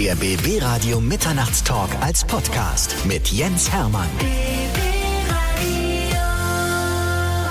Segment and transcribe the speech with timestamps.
[0.00, 4.08] Der BB Radio Mitternachtstalk als Podcast mit Jens Hermann.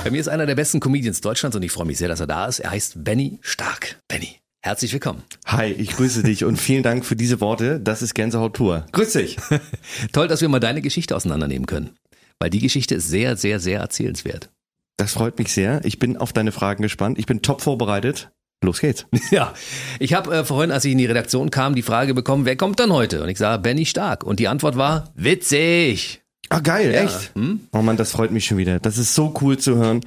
[0.03, 2.25] Bei mir ist einer der besten Comedians Deutschlands und ich freue mich sehr, dass er
[2.25, 2.57] da ist.
[2.57, 4.01] Er heißt Benny Stark.
[4.07, 5.21] Benny, herzlich willkommen.
[5.45, 7.79] Hi, ich grüße dich und vielen Dank für diese Worte.
[7.79, 8.87] Das ist Gänsehaut Tour.
[8.93, 9.37] Grüß dich.
[10.11, 11.91] Toll, dass wir mal deine Geschichte auseinandernehmen können.
[12.39, 14.49] Weil die Geschichte ist sehr, sehr, sehr erzählenswert.
[14.97, 15.85] Das freut mich sehr.
[15.85, 17.19] Ich bin auf deine Fragen gespannt.
[17.19, 18.31] Ich bin top vorbereitet.
[18.63, 19.05] Los geht's.
[19.31, 19.53] Ja,
[19.99, 22.79] ich habe äh, vorhin, als ich in die Redaktion kam, die Frage bekommen, wer kommt
[22.79, 23.23] dann heute?
[23.23, 24.23] Und ich sage, Benny Stark.
[24.23, 26.21] Und die Antwort war, witzig.
[26.49, 27.33] Ah, geil, echt?
[27.35, 27.61] Hm?
[27.71, 28.79] Oh Mann, das freut mich schon wieder.
[28.79, 30.01] Das ist so cool zu hören.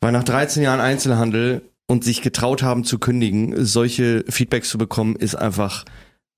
[0.00, 5.16] Weil nach 13 Jahren Einzelhandel und sich getraut haben zu kündigen, solche Feedbacks zu bekommen,
[5.16, 5.84] ist einfach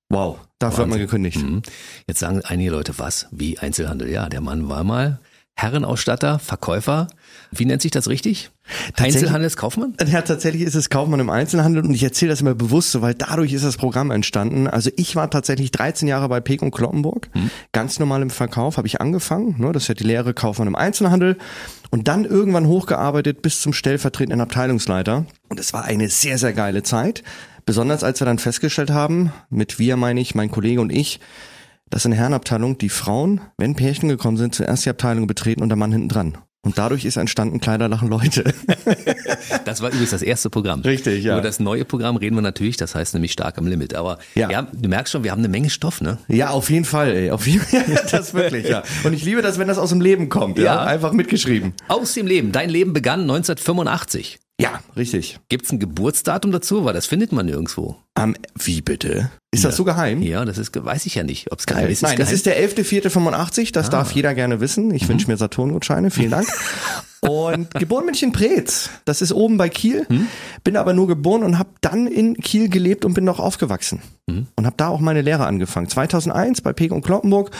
[0.09, 0.39] wow.
[0.59, 1.37] Dafür hat man gekündigt.
[1.37, 1.61] Mhm.
[2.07, 3.27] Jetzt sagen einige Leute, was?
[3.31, 4.09] Wie Einzelhandel?
[4.09, 5.19] Ja, der Mann war mal
[5.55, 7.07] Herrenausstatter, Verkäufer.
[7.51, 8.51] Wie nennt sich das richtig?
[8.95, 9.95] Einzelhandelskaufmann?
[10.07, 13.13] Ja, tatsächlich ist es Kaufmann im Einzelhandel und ich erzähle das immer bewusst so, weil
[13.13, 14.67] dadurch ist das Programm entstanden.
[14.67, 17.29] Also ich war tatsächlich 13 Jahre bei Peek und Kloppenburg,
[17.71, 20.75] ganz normal im Verkauf habe ich angefangen, ne, das ist ja die Lehre Kaufmann im
[20.75, 21.37] Einzelhandel
[21.89, 26.83] und dann irgendwann hochgearbeitet bis zum stellvertretenden Abteilungsleiter und es war eine sehr, sehr geile
[26.83, 27.23] Zeit,
[27.65, 31.19] besonders als wir dann festgestellt haben, mit wir meine ich, mein Kollege und ich,
[31.89, 35.69] dass in der Herrenabteilung die Frauen, wenn Pärchen gekommen sind, zuerst die Abteilung betreten und
[35.69, 36.37] der Mann hinten dran.
[36.67, 38.43] Und dadurch ist entstanden Kleider lachen Leute.
[39.63, 40.81] Das war übrigens das erste Programm.
[40.81, 41.33] Richtig, ja.
[41.33, 43.95] Über das neue Programm reden wir natürlich, das heißt nämlich stark am Limit.
[43.95, 44.49] Aber Ja.
[44.53, 46.17] haben, du merkst schon, wir haben eine Menge Stoff, ne?
[46.27, 47.31] Ja, auf jeden Fall, ey.
[47.31, 47.83] Auf jeden Fall.
[48.11, 48.83] das wirklich, ja.
[49.05, 50.65] Und ich liebe das, wenn das aus dem Leben kommt, ja.
[50.65, 50.83] Ja.
[50.83, 51.73] Einfach mitgeschrieben.
[51.87, 52.51] Aus dem Leben.
[52.51, 54.39] Dein Leben begann 1985.
[54.59, 55.39] Ja, richtig.
[55.49, 56.83] Gibt's ein Geburtsdatum dazu?
[56.83, 57.97] Weil das findet man nirgendwo.
[58.15, 59.29] Am, wie bitte?
[59.51, 60.21] Ist das so geheim?
[60.23, 62.01] Ja, das ist, weiß ich ja nicht, ob es geheim ist.
[62.01, 64.91] Nein, das ist der 11.4.85, das darf jeder gerne wissen.
[64.93, 66.47] Ich wünsche mir Saturngutscheine, vielen Dank.
[67.21, 68.89] Und geboren bin ich in Preetz.
[69.05, 70.05] Das ist oben bei Kiel.
[70.63, 74.01] Bin aber nur geboren und habe dann in Kiel gelebt und bin noch aufgewachsen.
[74.55, 75.87] Und habe da auch meine Lehre angefangen.
[75.87, 77.51] 2001 bei Peg und Kloppenburg.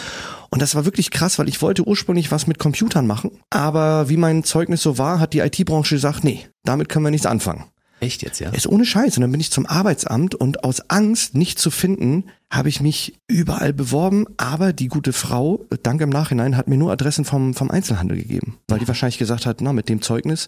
[0.49, 3.31] Und das war wirklich krass, weil ich wollte ursprünglich was mit Computern machen.
[3.49, 7.25] Aber wie mein Zeugnis so war, hat die IT-Branche gesagt, nee, damit können wir nichts
[7.25, 7.65] anfangen.
[7.99, 8.49] Echt jetzt, ja?
[8.49, 9.17] Ist ohne Scheiß.
[9.17, 13.19] Und dann bin ich zum Arbeitsamt und aus Angst, nicht zu finden, habe ich mich
[13.27, 14.25] überall beworben.
[14.37, 18.57] Aber die gute Frau, dank im Nachhinein, hat mir nur Adressen vom, vom Einzelhandel gegeben.
[18.67, 20.47] Weil die wahrscheinlich gesagt hat, na, mit dem Zeugnis,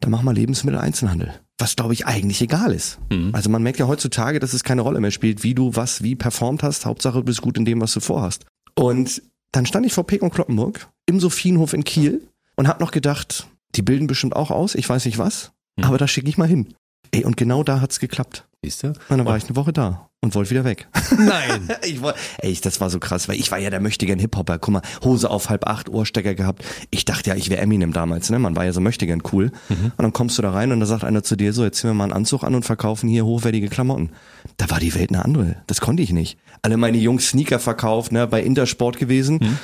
[0.00, 1.34] dann mach mal Lebensmittel-Einzelhandel.
[1.58, 2.98] Was, glaube ich, eigentlich egal ist.
[3.32, 6.14] Also man merkt ja heutzutage, dass es keine Rolle mehr spielt, wie du was wie
[6.14, 6.86] performt hast.
[6.86, 8.46] Hauptsache, du bist gut in dem, was du vorhast.
[8.76, 12.92] Und dann stand ich vor Peek und Kloppenburg im Sophienhof in Kiel und habe noch
[12.92, 15.52] gedacht, die bilden bestimmt auch aus, ich weiß nicht was,
[15.82, 16.74] aber da schicke ich mal hin.
[17.10, 18.46] Ey, und genau da hat's geklappt.
[18.62, 18.88] Siehst du?
[18.88, 20.88] Und dann war ich eine Woche da und wollte wieder weg.
[21.18, 21.68] Nein.
[21.86, 24.58] Ich war, ey, das war so krass, weil ich war ja der möchtegern Hip-Hopper.
[24.58, 26.64] Guck mal, Hose auf halb acht, Ohrstecker gehabt.
[26.90, 28.38] Ich dachte ja, ich wäre Eminem damals, ne?
[28.38, 29.52] Man war ja so möchtegern cool.
[29.68, 31.90] Und dann kommst du da rein und da sagt einer zu dir so, jetzt ziehen
[31.90, 34.10] wir mal einen Anzug an und verkaufen hier hochwertige Klamotten.
[34.56, 35.56] Da war die Welt eine andere.
[35.66, 36.36] Das konnte ich nicht.
[36.62, 38.26] Alle meine Jungs Sneaker verkauft, ne?
[38.26, 39.58] Bei Intersport gewesen.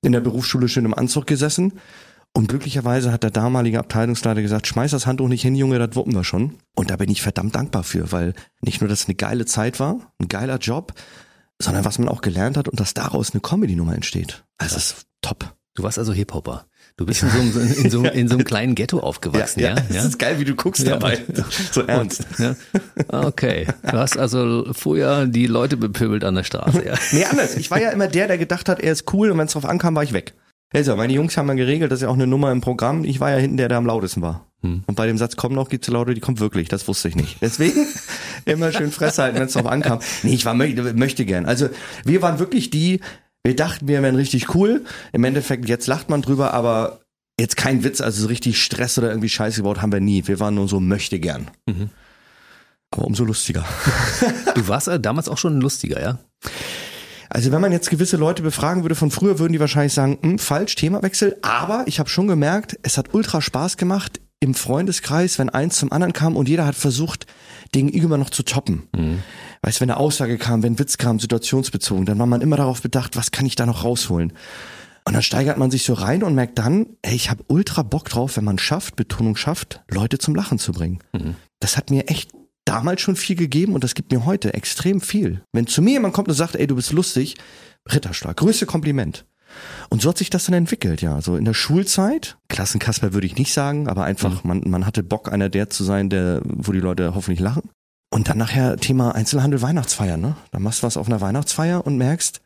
[0.00, 1.74] In der Berufsschule schön im Anzug gesessen.
[2.34, 6.14] Und glücklicherweise hat der damalige Abteilungsleiter gesagt, schmeiß das Handtuch nicht hin, Junge, das wuppen
[6.14, 6.54] wir schon.
[6.76, 9.80] Und da bin ich verdammt dankbar für, weil nicht nur, dass es eine geile Zeit
[9.80, 10.94] war, ein geiler Job,
[11.60, 14.44] sondern was man auch gelernt hat und dass daraus eine Comedy-Nummer entsteht.
[14.58, 15.52] Also das ist top.
[15.74, 16.66] Du warst also Hip-Hopper.
[16.96, 19.76] Du bist in so, einem, in, so, in so einem kleinen Ghetto aufgewachsen, ja?
[19.88, 21.20] Es ist geil, wie du guckst dabei.
[21.70, 22.26] So ernst.
[22.38, 22.56] Ja.
[23.06, 23.68] Okay.
[23.82, 26.94] Du hast also früher die Leute bepöbelt an der Straße, ja.
[27.12, 27.54] Nee, anders.
[27.54, 29.64] Ich war ja immer der, der gedacht hat, er ist cool und wenn es drauf
[29.64, 30.34] ankam, war ich weg.
[30.72, 33.04] Also, meine Jungs haben ja geregelt, das ist ja auch eine Nummer im Programm.
[33.04, 34.46] Ich war ja hinten der, der am lautesten war.
[34.86, 36.68] Und bei dem Satz komm noch, gibt's Laute, die kommt wirklich.
[36.68, 37.36] Das wusste ich nicht.
[37.40, 37.86] Deswegen
[38.44, 40.00] immer schön Fresse halten, wenn es drauf ankam.
[40.22, 41.46] Nee, ich war möchte, möchte gern.
[41.46, 41.68] Also
[42.04, 43.00] wir waren wirklich die,
[43.44, 44.84] wir dachten, wir wären richtig cool.
[45.12, 47.00] Im Endeffekt, jetzt lacht man drüber, aber
[47.38, 50.26] jetzt kein Witz, also so richtig Stress oder irgendwie Scheiße gebaut haben wir nie.
[50.26, 51.48] Wir waren nur so möchte gern.
[52.90, 53.64] Aber umso lustiger.
[54.54, 56.18] Du warst äh, damals auch schon lustiger, ja?
[57.30, 60.38] Also wenn man jetzt gewisse Leute befragen würde von früher, würden die wahrscheinlich sagen, hm,
[60.38, 61.36] falsch, Themawechsel.
[61.42, 65.92] Aber ich habe schon gemerkt, es hat ultra Spaß gemacht im Freundeskreis, wenn eins zum
[65.92, 67.26] anderen kam und jeder hat versucht,
[67.74, 68.88] den gegenüber noch zu toppen.
[69.62, 72.80] Weißt, wenn eine Aussage kam, wenn ein Witz kam, situationsbezogen, dann war man immer darauf
[72.80, 74.32] bedacht, was kann ich da noch rausholen.
[75.04, 78.08] Und dann steigert man sich so rein und merkt dann, ey, ich habe ultra Bock
[78.10, 80.98] drauf, wenn man schafft, Betonung schafft, Leute zum Lachen zu bringen.
[81.60, 82.30] Das hat mir echt
[82.68, 85.42] damals schon viel gegeben und das gibt mir heute extrem viel.
[85.52, 87.36] Wenn zu mir jemand kommt und sagt, ey, du bist lustig,
[87.90, 89.24] Ritterschlag, größte Kompliment.
[89.88, 91.20] Und so hat sich das dann entwickelt, ja.
[91.22, 95.32] So in der Schulzeit, Klassenkasper würde ich nicht sagen, aber einfach, man, man hatte Bock,
[95.32, 97.70] einer der zu sein, der, wo die Leute hoffentlich lachen.
[98.10, 100.36] Und dann nachher Thema Einzelhandel Weihnachtsfeier, ne?
[100.50, 102.40] Da machst du was auf einer Weihnachtsfeier und merkst,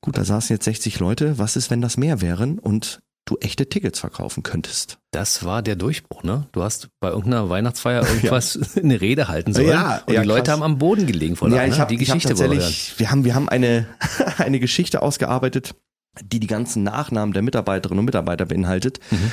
[0.00, 2.58] gut, da saßen jetzt 60 Leute, was ist, wenn das mehr wären?
[2.58, 4.98] Und du echte Tickets verkaufen könntest.
[5.10, 6.48] Das war der Durchbruch, ne?
[6.52, 9.68] Du hast bei irgendeiner Weihnachtsfeier irgendwas eine Rede halten sollen.
[9.68, 10.52] Ja, und ja, die Leute krass.
[10.54, 11.80] haben am Boden gelegen vor Lachen, ich ne?
[11.80, 13.86] hab, Die ich hab Geschichte tatsächlich, wir haben, wir haben eine,
[14.38, 15.74] eine Geschichte ausgearbeitet,
[16.20, 18.98] die die ganzen Nachnamen der Mitarbeiterinnen und Mitarbeiter beinhaltet.
[19.10, 19.32] Mhm.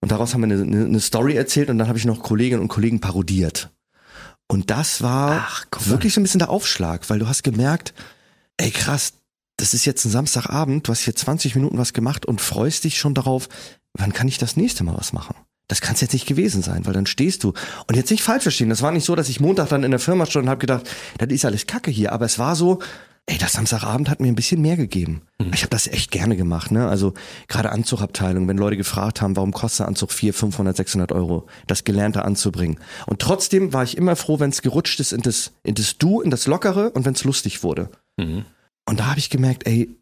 [0.00, 2.68] Und daraus haben wir eine, eine, Story erzählt und dann habe ich noch Kolleginnen und
[2.68, 3.70] Kollegen parodiert.
[4.46, 7.94] Und das war Ach, wirklich so ein bisschen der Aufschlag, weil du hast gemerkt,
[8.56, 9.14] ey krass,
[9.58, 12.96] das ist jetzt ein Samstagabend, du hast hier 20 Minuten was gemacht und freust dich
[12.98, 13.48] schon darauf,
[13.92, 15.34] wann kann ich das nächste Mal was machen?
[15.66, 17.52] Das kann es jetzt nicht gewesen sein, weil dann stehst du.
[17.86, 20.00] Und jetzt nicht falsch verstehen, das war nicht so, dass ich Montag dann in der
[20.00, 20.88] Firma stand und habe gedacht,
[21.18, 22.78] das ist alles Kacke hier, aber es war so,
[23.26, 25.22] ey, das Samstagabend hat mir ein bisschen mehr gegeben.
[25.52, 26.88] Ich habe das echt gerne gemacht, ne?
[26.88, 27.12] Also
[27.48, 31.84] gerade Anzugabteilung, wenn Leute gefragt haben, warum kostet ein Anzug 400, 500, 600 Euro, das
[31.84, 32.78] Gelernte anzubringen.
[33.06, 36.22] Und trotzdem war ich immer froh, wenn es gerutscht ist in das, in das Du,
[36.22, 37.90] in das Lockere und wenn es lustig wurde.
[38.16, 38.46] Mhm.
[38.88, 39.94] Und da habe ich gemerkt, ey,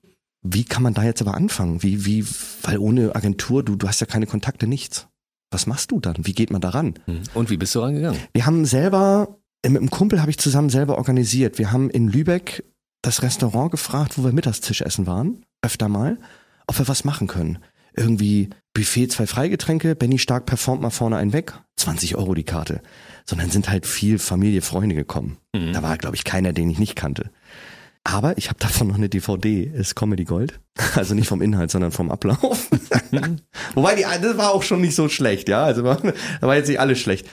[0.42, 1.82] wie kann man da jetzt aber anfangen?
[1.82, 2.24] Wie, wie,
[2.62, 5.08] weil ohne Agentur, du, du hast ja keine Kontakte, nichts.
[5.50, 6.14] Was machst du dann?
[6.20, 6.94] Wie geht man daran?
[7.06, 7.22] Mhm.
[7.34, 8.20] Und wie bist du rangegangen?
[8.32, 11.58] Wir haben selber, äh, mit einem Kumpel habe ich zusammen selber organisiert.
[11.58, 12.62] Wir haben in Lübeck
[13.02, 16.18] das Restaurant gefragt, wo wir Mittagstisch essen waren, öfter mal,
[16.68, 17.58] ob wir was machen können.
[17.96, 22.82] Irgendwie Buffet, zwei Freigetränke, Benny Stark performt mal vorne einen weg, 20 Euro die Karte.
[23.24, 25.38] Sondern sind halt viel Familie, Freunde gekommen.
[25.52, 25.72] Mhm.
[25.72, 27.30] Da war, glaube ich, keiner, den ich nicht kannte.
[28.06, 30.60] Aber ich habe davon noch eine DVD, ist Comedy Gold.
[30.94, 32.70] Also nicht vom Inhalt, sondern vom Ablauf.
[33.74, 35.64] Wobei die, das war auch schon nicht so schlecht, ja.
[35.64, 37.26] Also war, da war jetzt nicht alles schlecht.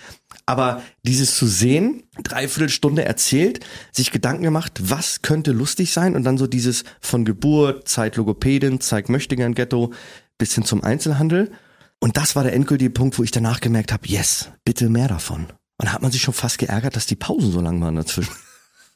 [0.46, 3.60] Aber dieses zu sehen, dreiviertel Stunde erzählt,
[3.92, 8.82] sich Gedanken gemacht, was könnte lustig sein und dann so dieses von Geburt, Zeit Logopädin,
[8.82, 9.94] Zeit Möchtegern Ghetto
[10.38, 11.52] bis hin zum Einzelhandel.
[12.00, 15.48] Und das war der endgültige Punkt, wo ich danach gemerkt habe, yes, bitte mehr davon.
[15.78, 18.34] Und da hat man sich schon fast geärgert, dass die Pausen so lang waren dazwischen.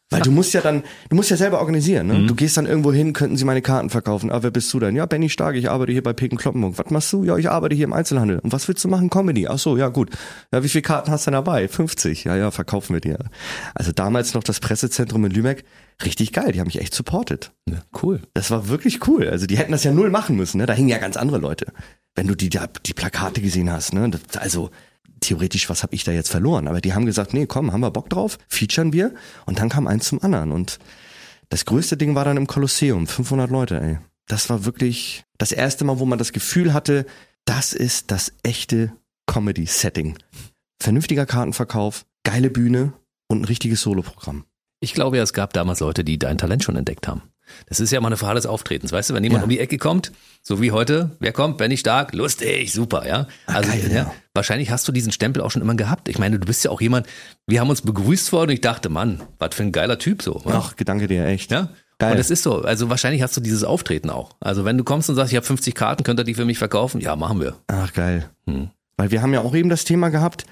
[0.09, 2.25] Weil du musst ja dann, du musst ja selber organisieren, ne?
[2.27, 4.31] Du gehst dann irgendwo hin, könnten sie meine Karten verkaufen.
[4.31, 4.95] Ah, wer bist du denn?
[4.95, 6.77] Ja, Benny Stark, ich arbeite hier bei Peken Kloppenburg.
[6.77, 7.25] Was machst du?
[7.25, 8.39] Ja, ich arbeite hier im Einzelhandel.
[8.39, 9.09] Und was willst du machen?
[9.09, 9.47] Comedy.
[9.47, 10.11] Ach so, ja, gut.
[10.53, 11.67] Ja, wie viele Karten hast du denn dabei?
[11.67, 12.23] 50.
[12.23, 13.19] Ja, ja, verkaufen wir dir.
[13.75, 15.65] Also damals noch das Pressezentrum in Lübeck.
[16.05, 16.53] Richtig geil.
[16.53, 17.51] Die haben mich echt supportet.
[17.69, 18.21] Ja, cool.
[18.33, 19.27] Das war wirklich cool.
[19.27, 20.65] Also die hätten das ja null machen müssen, ne?
[20.67, 21.73] Da hingen ja ganz andere Leute.
[22.15, 24.09] Wenn du die, die, die Plakate gesehen hast, ne?
[24.09, 24.69] Das, also
[25.19, 26.67] theoretisch, was habe ich da jetzt verloren?
[26.67, 29.13] Aber die haben gesagt, nee, komm, haben wir Bock drauf, featuren wir.
[29.45, 30.51] Und dann kam eins zum anderen.
[30.51, 30.79] Und
[31.49, 33.97] das größte Ding war dann im Kolosseum, 500 Leute, ey.
[34.27, 37.05] Das war wirklich das erste Mal, wo man das Gefühl hatte,
[37.45, 38.91] das ist das echte
[39.25, 40.17] Comedy-Setting.
[40.81, 42.93] Vernünftiger Kartenverkauf, geile Bühne
[43.27, 44.43] und ein richtiges Soloprogramm.
[44.79, 47.23] Ich glaube ja, es gab damals Leute, die dein Talent schon entdeckt haben.
[47.67, 48.91] Das ist ja mal eine Frage des Auftretens.
[48.91, 49.43] Weißt du, wenn jemand Ja.
[49.45, 50.11] um die Ecke kommt,
[50.41, 51.57] so wie heute, wer kommt?
[51.57, 53.27] Benny Stark, lustig, super, ja.
[53.45, 56.09] Also geil, ja, wahrscheinlich hast du diesen Stempel auch schon immer gehabt.
[56.09, 57.07] Ich meine, du bist ja auch jemand,
[57.47, 60.41] wir haben uns begrüßt worden und ich dachte, Mann, was für ein geiler Typ so.
[60.45, 60.51] wa?
[60.63, 61.51] Ach, Gedanke dir echt.
[61.51, 61.69] Ja.
[61.99, 62.11] Geil.
[62.13, 64.35] Und es ist so, also wahrscheinlich hast du dieses Auftreten auch.
[64.39, 66.59] Also wenn du kommst und sagst, ich habe 50 Karten, könnt ihr die für mich
[66.59, 67.01] verkaufen?
[67.01, 67.55] Ja, machen wir.
[67.67, 68.29] Ach, geil.
[68.45, 68.69] Hm.
[68.97, 70.45] Weil wir haben ja auch eben das Thema gehabt,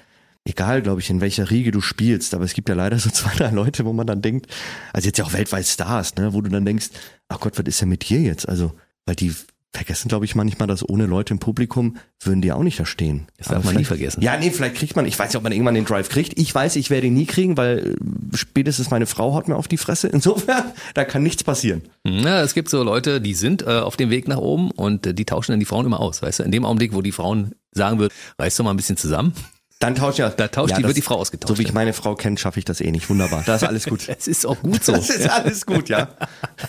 [0.46, 3.34] egal, glaube ich, in welcher Riege du spielst, aber es gibt ja leider so zwei,
[3.34, 4.46] drei Leute, wo man dann denkt,
[4.92, 6.90] also jetzt ja auch weltweit Stars, ne, wo du dann denkst,
[7.28, 8.48] ach Gott, was ist denn mit dir jetzt?
[8.48, 8.72] Also,
[9.04, 9.34] weil die
[9.76, 13.26] vergessen, glaube ich, manchmal, dass ohne Leute im Publikum würden die auch nicht da stehen.
[13.36, 14.22] Das darf man nie vergessen.
[14.22, 16.38] Ja, nee, vielleicht kriegt man, ich weiß nicht, ob man irgendwann den Drive kriegt.
[16.38, 19.68] Ich weiß, ich werde ihn nie kriegen, weil äh, spätestens meine Frau haut mir auf
[19.68, 20.08] die Fresse.
[20.08, 20.64] Insofern,
[20.94, 21.82] da kann nichts passieren.
[22.04, 25.14] Ja, es gibt so Leute, die sind äh, auf dem Weg nach oben und äh,
[25.14, 26.22] die tauschen dann die Frauen immer aus.
[26.22, 28.96] Weißt du, in dem Augenblick, wo die Frauen sagen wird, reißt doch mal ein bisschen
[28.96, 29.34] zusammen,
[29.78, 30.30] Dann tauscht ja.
[30.30, 31.48] Da tauscht ja, die- das- wird die Frau ausgetauscht.
[31.54, 33.10] So wie ich meine Frau kenne, schaffe ich das eh nicht.
[33.10, 33.42] Wunderbar.
[33.44, 34.08] Da ist alles gut.
[34.18, 34.92] es ist auch gut so.
[34.92, 36.08] Das ist alles gut, ja.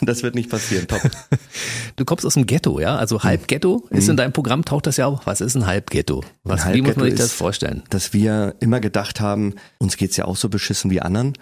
[0.02, 0.88] Das wird nicht passieren.
[0.88, 1.02] Top.
[1.96, 2.96] Du kommst aus dem Ghetto, ja?
[2.98, 5.26] Also Halbghetto ist in deinem Programm, taucht das ja auch.
[5.26, 6.24] Was ist ein Halbghetto?
[6.44, 7.84] Was, Ein wie muss man sich Halbghetto das ist- vorstellen?
[7.90, 11.34] Dass wir immer gedacht haben, uns geht's ja auch so beschissen wie anderen,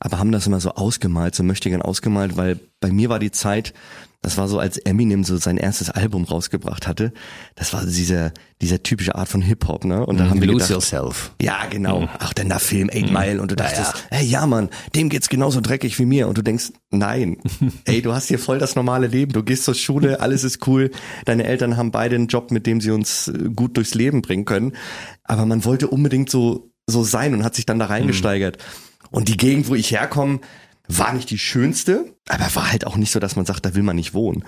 [0.00, 3.30] aber haben das immer so ausgemalt, so möchte gern ausgemalt, weil bei mir war die
[3.30, 3.72] Zeit,
[4.22, 7.12] das war so, als Eminem so sein erstes Album rausgebracht hatte.
[7.54, 10.04] Das war dieser, dieser typische Art von Hip-Hop, ne?
[10.04, 11.32] Und da haben wir Lose gedacht, yourself.
[11.40, 12.06] Ja, genau.
[12.18, 14.18] Ach, denn der Film Eight Mile und du dachtest, ja.
[14.18, 17.38] hey, ja, Mann, dem geht's genauso dreckig wie mir und du denkst, nein,
[17.86, 20.90] ey, du hast hier voll das normale Leben, du gehst zur Schule, alles ist cool,
[21.24, 24.44] deine Eltern haben beide einen Job, mit dem sie uns äh, gut durchs Leben bringen
[24.44, 24.72] können,
[25.24, 28.58] aber man wollte unbedingt so so sein und hat sich dann da reingesteigert.
[29.10, 30.40] Und die Gegend, wo ich herkomme,
[30.98, 33.82] war nicht die schönste, aber war halt auch nicht so, dass man sagt, da will
[33.82, 34.44] man nicht wohnen.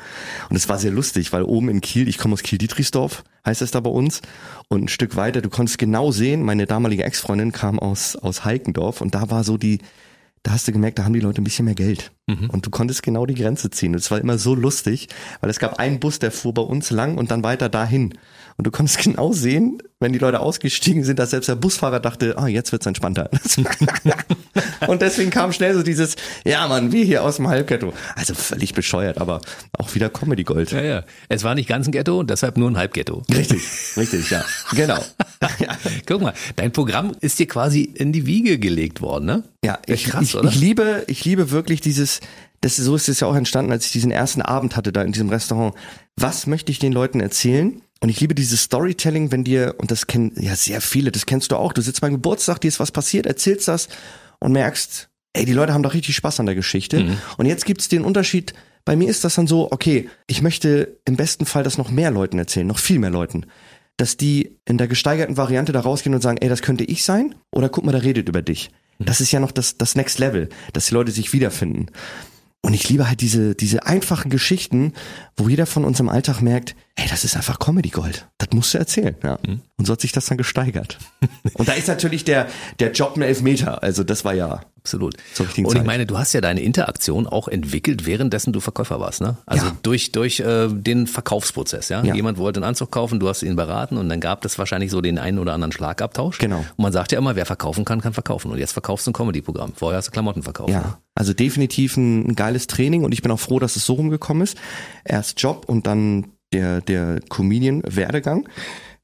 [0.49, 3.70] Und es war sehr lustig, weil oben in Kiel, ich komme aus Kiel-Dietrichsdorf, heißt es
[3.70, 4.22] da bei uns,
[4.68, 9.00] und ein Stück weiter, du konntest genau sehen, meine damalige Ex-Freundin kam aus, aus Heikendorf
[9.00, 9.78] und da war so die,
[10.42, 12.12] da hast du gemerkt, da haben die Leute ein bisschen mehr Geld.
[12.28, 13.92] Und du konntest genau die Grenze ziehen.
[13.92, 15.08] Und es war immer so lustig,
[15.40, 18.14] weil es gab einen Bus, der fuhr bei uns lang und dann weiter dahin.
[18.56, 22.36] Und du konntest genau sehen, wenn die Leute ausgestiegen sind, dass selbst der Busfahrer dachte,
[22.36, 23.30] ah, jetzt wird's entspannter.
[24.88, 27.92] und deswegen kam schnell so dieses, ja Mann, wir hier aus dem Halbghetto.
[28.16, 29.40] Also völlig bescheuert, aber
[29.78, 30.72] auch wieder Comedy Gold.
[30.72, 31.04] Ja, ja.
[31.28, 33.22] Es war nicht ganz ein Ghetto, deshalb nur ein Halbghetto.
[33.32, 33.62] Richtig,
[33.96, 34.44] richtig, ja.
[34.72, 34.98] Genau.
[35.58, 35.78] ja.
[36.06, 39.44] Guck mal, dein Programm ist dir quasi in die Wiege gelegt worden, ne?
[39.64, 40.48] Ja, ich, krass, ich, oder?
[40.48, 42.12] ich liebe, ich liebe wirklich dieses,
[42.61, 45.12] das, so ist es ja auch entstanden, als ich diesen ersten Abend hatte da in
[45.12, 45.75] diesem Restaurant.
[46.16, 47.83] Was möchte ich den Leuten erzählen?
[48.00, 51.52] Und ich liebe dieses Storytelling, wenn dir, und das kennen ja sehr viele, das kennst
[51.52, 53.88] du auch, du sitzt beim Geburtstag, dir ist was passiert, erzählst das
[54.40, 57.00] und merkst, ey, die Leute haben doch richtig Spaß an der Geschichte.
[57.00, 57.19] Mhm.
[57.37, 58.54] Und jetzt gibt's den Unterschied,
[58.85, 62.11] bei mir ist das dann so, okay, ich möchte im besten Fall das noch mehr
[62.11, 63.47] Leuten erzählen, noch viel mehr Leuten.
[63.97, 67.35] Dass die in der gesteigerten Variante da rausgehen und sagen, ey, das könnte ich sein,
[67.52, 68.71] oder guck mal, der redet über dich.
[69.04, 71.87] Das ist ja noch das, das Next Level, dass die Leute sich wiederfinden.
[72.64, 74.92] Und ich liebe halt diese, diese einfachen Geschichten,
[75.37, 78.26] wo jeder von uns im Alltag merkt, ey, das ist einfach Comedy Gold.
[78.38, 79.38] Das musst du erzählen, ja.
[79.76, 80.99] Und so hat sich das dann gesteigert.
[81.54, 83.82] Und da ist natürlich der, der Job ein Elfmeter.
[83.82, 85.14] Also das war ja, Absolut.
[85.38, 85.87] Und ich Zeit.
[85.87, 89.37] meine, du hast ja deine Interaktion auch entwickelt, währenddessen du Verkäufer warst, ne?
[89.46, 89.76] Also Ja.
[89.84, 92.02] durch durch äh, den Verkaufsprozess, ja?
[92.02, 92.16] Ja.
[92.16, 95.00] Jemand wollte einen Anzug kaufen, du hast ihn beraten und dann gab es wahrscheinlich so
[95.00, 96.38] den einen oder anderen Schlagabtausch.
[96.38, 96.58] Genau.
[96.58, 98.50] Und man sagt ja immer, wer verkaufen kann, kann verkaufen.
[98.50, 99.72] Und jetzt verkaufst du ein Comedy-Programm.
[99.76, 100.70] Vorher hast du Klamotten verkauft.
[100.70, 100.75] ne?
[100.75, 100.99] ja.
[101.14, 104.42] Also definitiv ein, ein geiles Training und ich bin auch froh, dass es so rumgekommen
[104.42, 104.56] ist.
[105.04, 108.49] Erst Job und dann der, der Comedian-Werdegang,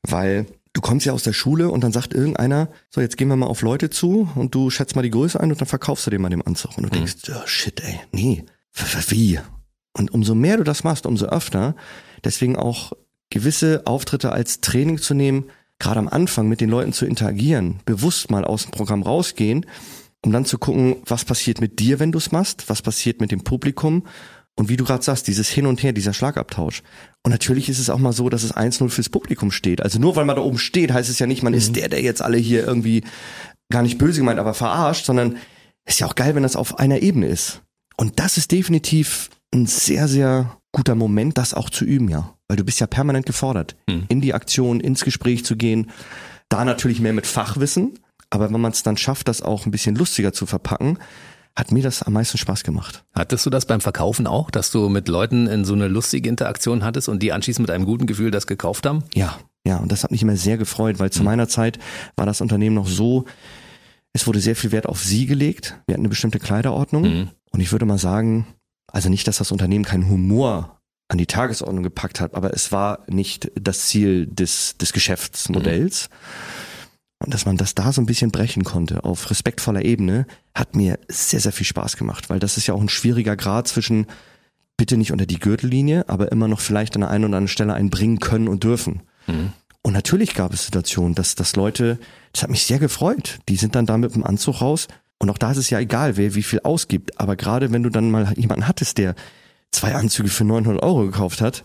[0.02, 3.36] weil du kommst ja aus der Schule und dann sagt irgendeiner, so jetzt gehen wir
[3.36, 6.10] mal auf Leute zu und du schätzt mal die Größe ein und dann verkaufst du
[6.10, 6.76] dir mal den Anzug.
[6.76, 8.44] Und du denkst, oh, shit, ey, nee,
[9.08, 9.40] wie?
[9.92, 11.74] Und umso mehr du das machst, umso öfter,
[12.24, 12.92] deswegen auch
[13.30, 18.30] gewisse Auftritte als Training zu nehmen, gerade am Anfang mit den Leuten zu interagieren, bewusst
[18.30, 19.66] mal aus dem Programm rausgehen,
[20.24, 23.30] um dann zu gucken, was passiert mit dir, wenn du es machst, was passiert mit
[23.30, 24.06] dem Publikum
[24.58, 26.82] und wie du gerade sagst, dieses Hin und Her, dieser Schlagabtausch.
[27.22, 29.80] Und natürlich ist es auch mal so, dass es 1-0 fürs Publikum steht.
[29.80, 32.02] Also nur weil man da oben steht, heißt es ja nicht, man ist der, der
[32.02, 33.04] jetzt alle hier irgendwie
[33.70, 35.36] gar nicht böse gemeint, aber verarscht, sondern
[35.86, 37.62] ist ja auch geil, wenn das auf einer Ebene ist.
[37.96, 42.34] Und das ist definitiv ein sehr, sehr guter Moment, das auch zu üben, ja.
[42.48, 45.92] Weil du bist ja permanent gefordert, in die Aktion, ins Gespräch zu gehen.
[46.48, 48.00] Da natürlich mehr mit Fachwissen,
[48.30, 50.98] aber wenn man es dann schafft, das auch ein bisschen lustiger zu verpacken,
[51.58, 53.04] hat mir das am meisten Spaß gemacht.
[53.14, 56.84] Hattest du das beim Verkaufen auch, dass du mit Leuten in so eine lustige Interaktion
[56.84, 59.02] hattest und die anschließend mit einem guten Gefühl das gekauft haben?
[59.12, 61.80] Ja, ja, und das hat mich immer sehr gefreut, weil zu meiner Zeit
[62.14, 63.24] war das Unternehmen noch so,
[64.12, 65.80] es wurde sehr viel Wert auf sie gelegt.
[65.86, 67.30] Wir hatten eine bestimmte Kleiderordnung.
[67.50, 68.46] Und ich würde mal sagen,
[68.86, 73.04] also nicht, dass das Unternehmen keinen Humor an die Tagesordnung gepackt hat, aber es war
[73.08, 76.08] nicht das Ziel des, des Geschäftsmodells.
[77.18, 80.98] Und dass man das da so ein bisschen brechen konnte auf respektvoller Ebene, hat mir
[81.08, 84.06] sehr, sehr viel Spaß gemacht, weil das ist ja auch ein schwieriger Grad zwischen
[84.76, 87.74] bitte nicht unter die Gürtellinie, aber immer noch vielleicht an der einen oder anderen Stelle
[87.74, 89.02] einen bringen können und dürfen.
[89.82, 91.98] Und natürlich gab es Situationen, dass, dass Leute,
[92.32, 94.86] das hat mich sehr gefreut, die sind dann da mit dem Anzug raus.
[95.18, 97.18] Und auch da ist es ja egal, wer wie viel ausgibt.
[97.20, 99.14] Aber gerade wenn du dann mal jemanden hattest, der
[99.72, 101.64] zwei Anzüge für 900 Euro gekauft hat,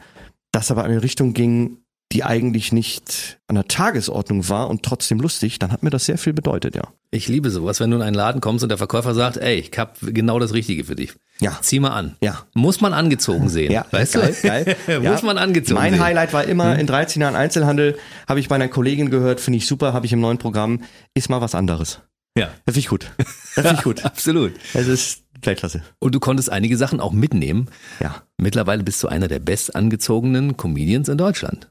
[0.52, 1.78] das aber in eine Richtung ging,
[2.14, 6.18] die eigentlich nicht an der Tagesordnung war und trotzdem lustig, dann hat mir das sehr
[6.18, 6.84] viel bedeutet, ja.
[7.12, 9.72] Ich liebe sowas, wenn du in einen Laden kommst und der Verkäufer sagt, ey, ich
[9.78, 11.14] hab genau das Richtige für dich.
[11.40, 11.58] Ja.
[11.62, 12.16] Zieh mal an.
[12.22, 12.46] Ja.
[12.54, 13.72] Muss man angezogen sehen.
[13.72, 14.48] Ja, weißt geil, du?
[14.48, 14.76] geil.
[15.02, 15.26] Muss Ja.
[15.26, 16.00] man angezogen Mein sehen.
[16.00, 16.06] Hm?
[16.06, 19.68] Highlight war immer in 13 Jahren Einzelhandel, habe ich bei einer Kollegin gehört, finde ich
[19.68, 20.82] super, habe ich im neuen Programm,
[21.14, 22.00] ist mal was anderes.
[22.38, 22.46] Ja.
[22.66, 23.12] Das finde ich gut.
[23.18, 23.28] Das
[23.66, 24.06] finde ich gut.
[24.06, 24.54] Absolut.
[24.74, 25.82] Es ist Weltklasse.
[26.00, 27.68] Und du konntest einige Sachen auch mitnehmen.
[28.00, 28.24] Ja.
[28.38, 31.70] Mittlerweile bist du einer der bestangezogenen Comedians in Deutschland.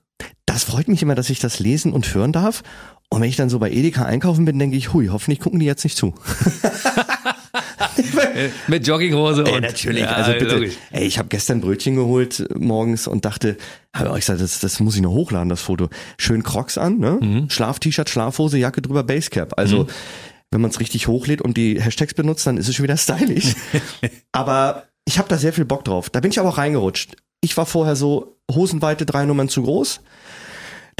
[0.52, 2.62] Das freut mich immer, dass ich das lesen und hören darf.
[3.08, 5.66] Und wenn ich dann so bei Edeka einkaufen bin, denke ich, hui, hoffentlich gucken die
[5.66, 6.14] jetzt nicht zu.
[8.66, 10.54] Mit Jogginghose Ey, und natürlich, Ja, also bitte.
[10.56, 10.74] logisch.
[10.90, 13.56] Ey, ich habe gestern Brötchen geholt äh, morgens und dachte,
[13.94, 15.88] habe euch gesagt, das, das muss ich noch hochladen, das Foto.
[16.18, 17.18] Schön Crocs an, ne?
[17.20, 17.50] Mhm.
[17.50, 19.58] Schlaf-T-Shirt, Schlafhose, Jacke drüber, Basecap.
[19.58, 19.86] Also
[20.50, 23.54] wenn man es richtig hochlädt und die Hashtags benutzt, dann ist es schon wieder stylisch.
[24.32, 26.10] aber ich habe da sehr viel Bock drauf.
[26.10, 27.16] Da bin ich aber auch reingerutscht.
[27.40, 30.00] Ich war vorher so Hosenweite drei Nummern zu groß.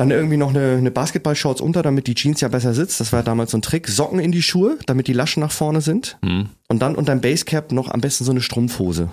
[0.03, 2.99] Dann irgendwie noch eine, eine Basketball-Shorts unter, damit die Jeans ja besser sitzt.
[2.99, 3.87] Das war damals so ein Trick.
[3.87, 6.19] Socken in die Schuhe, damit die Laschen nach vorne sind.
[6.67, 9.13] Und dann unter dem Basecap noch am besten so eine Strumpfhose.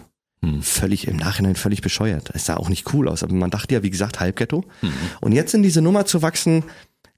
[0.63, 2.31] Völlig im Nachhinein völlig bescheuert.
[2.33, 4.63] Es sah auch nicht cool aus, aber man dachte ja, wie gesagt, Halbghetto.
[5.21, 6.63] Und jetzt in diese Nummer zu wachsen,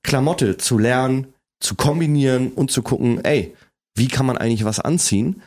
[0.04, 1.28] Klamotte zu lernen,
[1.62, 3.56] zu kombinieren und zu gucken, ey,
[3.96, 5.44] wie kann man eigentlich was anziehen?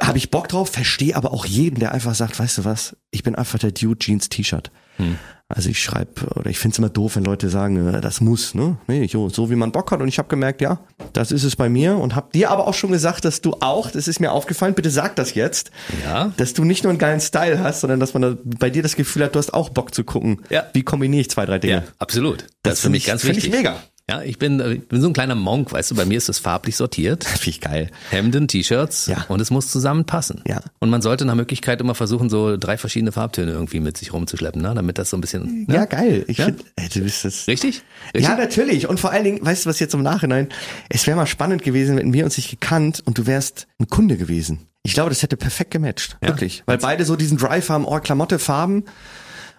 [0.00, 3.24] Habe ich Bock drauf, verstehe aber auch jeden, der einfach sagt, weißt du was, ich
[3.24, 4.70] bin einfach der Dude Jeans T-Shirt.
[4.98, 5.18] Hm.
[5.56, 8.54] Also ich schreibe, oder ich finde es immer doof, wenn Leute sagen, äh, das muss,
[8.54, 8.76] ne?
[8.88, 10.00] Nee, jo, so wie man Bock hat.
[10.00, 10.80] Und ich habe gemerkt, ja,
[11.12, 13.90] das ist es bei mir und habe dir aber auch schon gesagt, dass du auch,
[13.92, 15.70] das ist mir aufgefallen, bitte sag das jetzt,
[16.04, 16.32] Ja.
[16.38, 18.96] dass du nicht nur einen geilen Style hast, sondern dass man da, bei dir das
[18.96, 20.64] Gefühl hat, du hast auch Bock zu gucken, Ja.
[20.72, 21.72] wie kombiniere ich zwei, drei Dinge.
[21.74, 22.42] Ja, absolut.
[22.42, 23.58] Das, Das ist für mich ich- ganz find ich wichtig.
[23.60, 23.76] mega.
[24.10, 26.28] Ja, ich bin, äh, ich bin so ein kleiner Monk, weißt du, bei mir ist
[26.28, 27.24] es farblich sortiert.
[27.24, 27.90] Finde ich geil.
[28.10, 29.24] Hemden, T-Shirts Ja.
[29.28, 30.42] und es muss zusammenpassen.
[30.46, 30.60] Ja.
[30.78, 34.60] Und man sollte nach Möglichkeit immer versuchen, so drei verschiedene Farbtöne irgendwie mit sich rumzuschleppen,
[34.60, 34.72] ne?
[34.74, 35.64] damit das so ein bisschen.
[35.66, 35.74] Ne?
[35.74, 36.24] Ja, geil.
[36.28, 36.44] Ich Ja?
[36.46, 37.46] finde, ey, du bist das.
[37.48, 37.82] Richtig?
[38.14, 38.22] Richtig?
[38.28, 38.88] Ja, natürlich.
[38.88, 40.48] Und vor allen Dingen, weißt du was jetzt im Nachhinein?
[40.90, 44.18] Es wäre mal spannend gewesen, wenn wir uns nicht gekannt und du wärst ein Kunde
[44.18, 44.66] gewesen.
[44.82, 46.18] Ich glaube, das hätte perfekt gematcht.
[46.22, 46.28] Ja.
[46.28, 46.62] Wirklich.
[46.66, 48.84] Weil beide so diesen Drive haben, oh, Klamotte, Farben.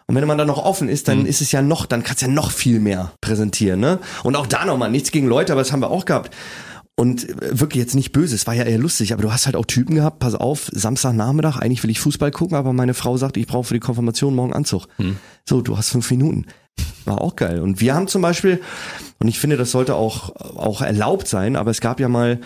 [0.07, 1.11] Und wenn man dann noch offen ist, Mhm.
[1.11, 3.99] dann ist es ja noch, dann kannst du ja noch viel mehr präsentieren, ne?
[4.23, 6.33] Und auch da nochmal, nichts gegen Leute, aber das haben wir auch gehabt.
[6.97, 9.55] Und äh, wirklich jetzt nicht böse, es war ja eher lustig, aber du hast halt
[9.55, 13.35] auch Typen gehabt, pass auf, Samstagnachmittag, eigentlich will ich Fußball gucken, aber meine Frau sagt,
[13.37, 14.87] ich brauche für die Konfirmation morgen Anzug.
[14.97, 15.17] Hm.
[15.47, 16.45] So, du hast fünf Minuten.
[17.05, 17.59] War auch geil.
[17.61, 18.61] Und wir haben zum Beispiel,
[19.19, 22.39] und ich finde, das sollte auch, auch erlaubt sein, aber es gab ja mal,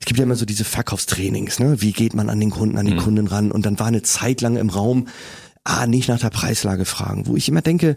[0.00, 1.80] es gibt ja immer so diese Verkaufstrainings, ne?
[1.80, 3.50] Wie geht man an den Kunden, an die Kunden ran?
[3.50, 5.08] Und dann war eine Zeit lang im Raum,
[5.68, 7.96] ah, nicht nach der Preislage fragen, wo ich immer denke,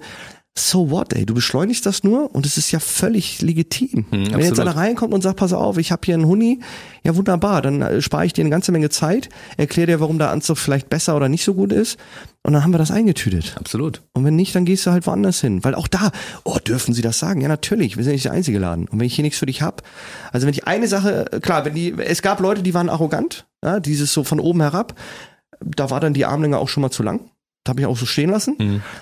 [0.54, 4.06] so what, ey, du beschleunigst das nur und es ist ja völlig legitim.
[4.12, 4.60] Wenn jetzt absolut.
[4.60, 6.60] einer reinkommt und sagt, pass auf, ich habe hier einen Huni,
[7.04, 10.30] ja wunderbar, dann äh, spare ich dir eine ganze Menge Zeit, erkläre dir, warum der
[10.30, 11.98] Anzug vielleicht besser oder nicht so gut ist
[12.44, 13.56] und dann haben wir das eingetütet.
[13.56, 14.02] Absolut.
[14.12, 15.64] Und wenn nicht, dann gehst du halt woanders hin.
[15.64, 16.12] Weil auch da,
[16.44, 17.40] oh, dürfen sie das sagen?
[17.40, 18.90] Ja, natürlich, wir sind nicht der einzige Laden.
[18.90, 19.84] Und wenn ich hier nichts für dich hab,
[20.34, 23.46] also wenn ich eine Sache, äh, klar, wenn die, es gab Leute, die waren arrogant,
[23.64, 24.96] ja, dieses so von oben herab,
[25.64, 27.22] da war dann die Armlänge auch schon mal zu lang.
[27.72, 28.56] Habe ich auch so stehen lassen.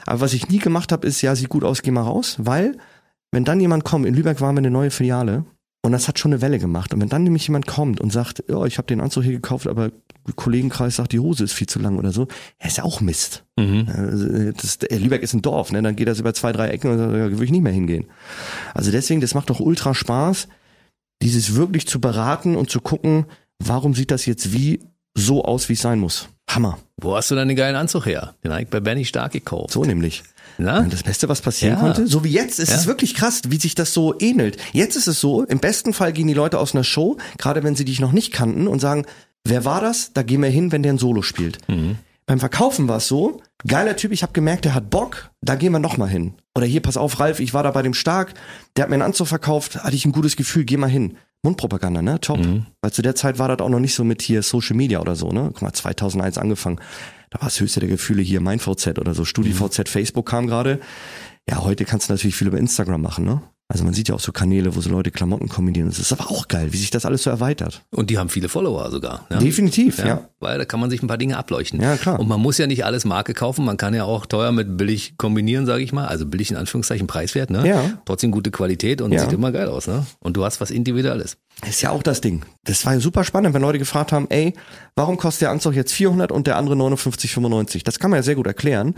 [0.05, 2.37] Aber was ich nie gemacht habe, ist, ja, sieht gut aus, geh mal raus.
[2.39, 2.77] Weil,
[3.31, 5.43] wenn dann jemand kommt, in Lübeck waren wir eine neue Filiale,
[5.81, 6.93] und das hat schon eine Welle gemacht.
[6.93, 9.65] Und wenn dann nämlich jemand kommt und sagt, ja, ich habe den Anzug hier gekauft,
[9.65, 9.91] aber
[10.35, 12.27] Kollegenkreis sagt, die Hose ist viel zu lang oder so,
[12.61, 13.45] ja, ist ja auch Mist.
[13.87, 15.81] Also, Das, äh, Lübeck ist ein Dorf, ne?
[15.81, 18.05] Dann geht das über zwei, drei Ecken und da würde ich nicht mehr hingehen.
[18.73, 20.49] Also deswegen, das macht doch ultra Spaß,
[21.21, 23.25] dieses wirklich zu beraten und zu gucken,
[23.57, 24.81] warum sieht das jetzt wie
[25.15, 26.29] so aus, wie es sein muss.
[26.49, 26.77] Hammer.
[26.97, 28.33] Wo hast du deinen geilen Anzug her?
[28.43, 29.71] Den habe ich bei Benny Stark gekauft.
[29.71, 30.23] So nämlich.
[30.57, 30.81] Na?
[30.81, 31.79] Das Beste, was passieren Ja.
[31.81, 32.07] konnte.
[32.07, 32.75] So wie jetzt, es Ja.
[32.75, 34.57] ist wirklich krass, wie sich das so ähnelt.
[34.73, 37.75] Jetzt ist es so, im besten Fall gehen die Leute aus einer Show, gerade wenn
[37.75, 39.05] sie dich noch nicht kannten und sagen,
[39.45, 40.11] wer war das?
[40.13, 41.59] Da gehen wir hin, wenn der ein Solo spielt.
[42.25, 45.71] Beim Verkaufen war es so, geiler Typ, ich habe gemerkt, der hat Bock, da gehen
[45.71, 46.33] wir noch mal hin.
[46.55, 48.33] Oder hier, pass auf, Ralf, ich war da bei dem Stark,
[48.75, 51.15] der hat mir einen Anzug verkauft, hatte ich ein gutes Gefühl, geh mal hin.
[51.43, 52.19] Mundpropaganda, ne?
[52.19, 52.39] Top.
[52.81, 55.15] Weil zu der Zeit war das auch noch nicht so mit hier Social Media oder
[55.15, 55.49] so, ne?
[55.53, 56.79] Guck mal, 2001 angefangen.
[57.29, 59.23] Da war das höchste der Gefühle hier, mein VZ oder so.
[59.23, 60.79] StudiVZ, Facebook kam gerade.
[61.49, 63.41] Ja, heute kannst du natürlich viel über Instagram machen, ne?
[63.71, 65.87] Also man sieht ja auch so Kanäle, wo so Leute Klamotten kombinieren.
[65.89, 67.83] Das ist aber auch geil, wie sich das alles so erweitert.
[67.91, 69.27] Und die haben viele Follower sogar.
[69.29, 69.37] Ja?
[69.37, 70.07] Definitiv, ja.
[70.07, 71.79] Ja, weil da kann man sich ein paar Dinge ableuchten.
[71.79, 72.19] Ja, klar.
[72.19, 75.17] Und man muss ja nicht alles Marke kaufen, man kann ja auch teuer mit billig
[75.17, 76.07] kombinieren, sage ich mal.
[76.07, 77.67] Also billig in Anführungszeichen preiswert, ne?
[77.67, 77.99] Ja.
[78.05, 79.21] Trotzdem gute Qualität und Ja.
[79.21, 80.03] sieht immer geil aus, ne?
[80.19, 81.37] Und du hast was Individuelles.
[81.67, 82.45] Ist ja auch das Ding.
[82.63, 84.55] Das war ja super spannend, wenn Leute gefragt haben, ey,
[84.95, 87.83] warum kostet der Anzug jetzt 400 und der andere 59,95?
[87.83, 88.95] Das kann man ja sehr gut erklären.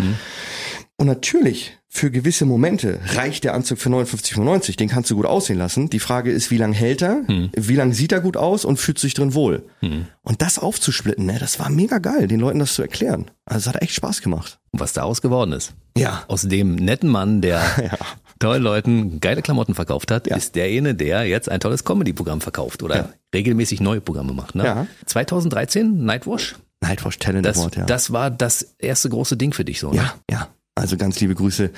[0.97, 4.77] Und natürlich, für gewisse Momente reicht der Anzug für 59,95.
[4.77, 5.89] Den kannst du gut aussehen lassen.
[5.89, 7.23] Die Frage ist, wie lange hält er?
[7.27, 9.63] Wie lange sieht er gut aus und fühlt sich drin wohl?
[9.81, 13.29] Und das aufzusplitten, ne, das war mega geil, den Leuten das zu erklären.
[13.43, 14.59] Also es hat echt Spaß gemacht.
[14.71, 15.73] Und was daraus geworden ist.
[15.97, 16.23] Ja.
[16.29, 17.97] Aus dem netten Mann, der Ja.
[18.39, 20.37] tollen Leuten geile Klamotten verkauft hat, Ja.
[20.37, 23.09] ist derjenige, der jetzt ein tolles Comedy-Programm verkauft oder Ja.
[23.35, 24.55] regelmäßig neue Programme macht.
[24.55, 24.63] Ne?
[24.63, 24.87] Ja.
[25.07, 26.55] 2013, Nightwash.
[26.81, 27.85] Nightwatch Talent Das, Award, ja.
[27.85, 29.91] das war das erste große Ding für dich so.
[29.91, 29.97] Ne?
[29.97, 30.47] Ja, ja.
[30.75, 31.71] Also ganz liebe Grüße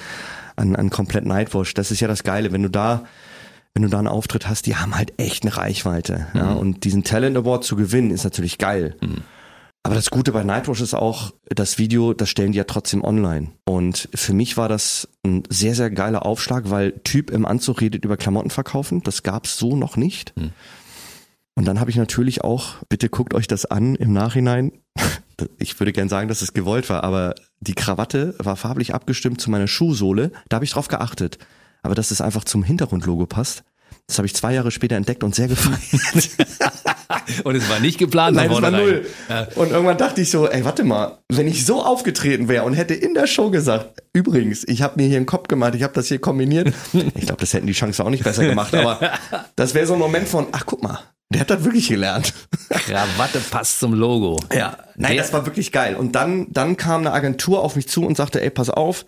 [0.56, 1.74] an, an komplett Nightwash.
[1.74, 3.06] Das ist ja das Geile, wenn du da,
[3.74, 6.28] wenn du da einen Auftritt hast, die haben halt echt eine Reichweite.
[6.34, 8.96] Ja, und diesen Talent Award zu gewinnen, ist natürlich geil.
[9.86, 13.50] Aber das Gute bei Nightwash ist auch, das Video, das stellen die ja trotzdem online.
[13.66, 18.06] Und für mich war das ein sehr, sehr geiler Aufschlag, weil Typ im Anzug redet
[18.06, 19.02] über Klamotten verkaufen.
[19.04, 20.34] Das gab's so noch nicht.
[21.56, 24.72] Und dann habe ich natürlich auch, bitte guckt euch das an im Nachhinein.
[25.58, 29.50] Ich würde gern sagen, dass es gewollt war, aber die Krawatte war farblich abgestimmt zu
[29.50, 30.32] meiner Schuhsohle.
[30.50, 31.38] Da habe ich drauf geachtet.
[31.82, 33.64] Aber dass es einfach zum Hintergrundlogo passt,
[34.08, 36.30] das habe ich zwei Jahre später entdeckt und sehr gefeiert.
[37.44, 38.36] Und es war nicht geplant.
[38.36, 39.06] Nein, das war null.
[39.30, 39.48] Ja.
[39.56, 42.94] Und irgendwann dachte ich so, ey, warte mal, wenn ich so aufgetreten wäre und hätte
[42.94, 46.08] in der Show gesagt, übrigens, ich habe mir hier einen Kopf gemacht, ich habe das
[46.08, 46.74] hier kombiniert.
[47.16, 49.00] Ich glaube, das hätten die Chance auch nicht besser gemacht, aber
[49.56, 51.00] das wäre so ein Moment von, ach guck mal,
[51.34, 52.34] der hat das wirklich gelernt.
[52.70, 54.38] Krawatte passt zum Logo.
[54.54, 55.96] Ja, nein, Der- das war wirklich geil.
[55.96, 59.06] Und dann, dann kam eine Agentur auf mich zu und sagte, ey, pass auf,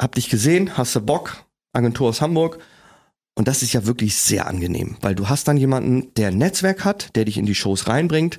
[0.00, 1.44] hab dich gesehen, hast du Bock?
[1.72, 2.58] Agentur aus Hamburg.
[3.34, 6.84] Und das ist ja wirklich sehr angenehm, weil du hast dann jemanden, der ein Netzwerk
[6.84, 8.38] hat, der dich in die Shows reinbringt.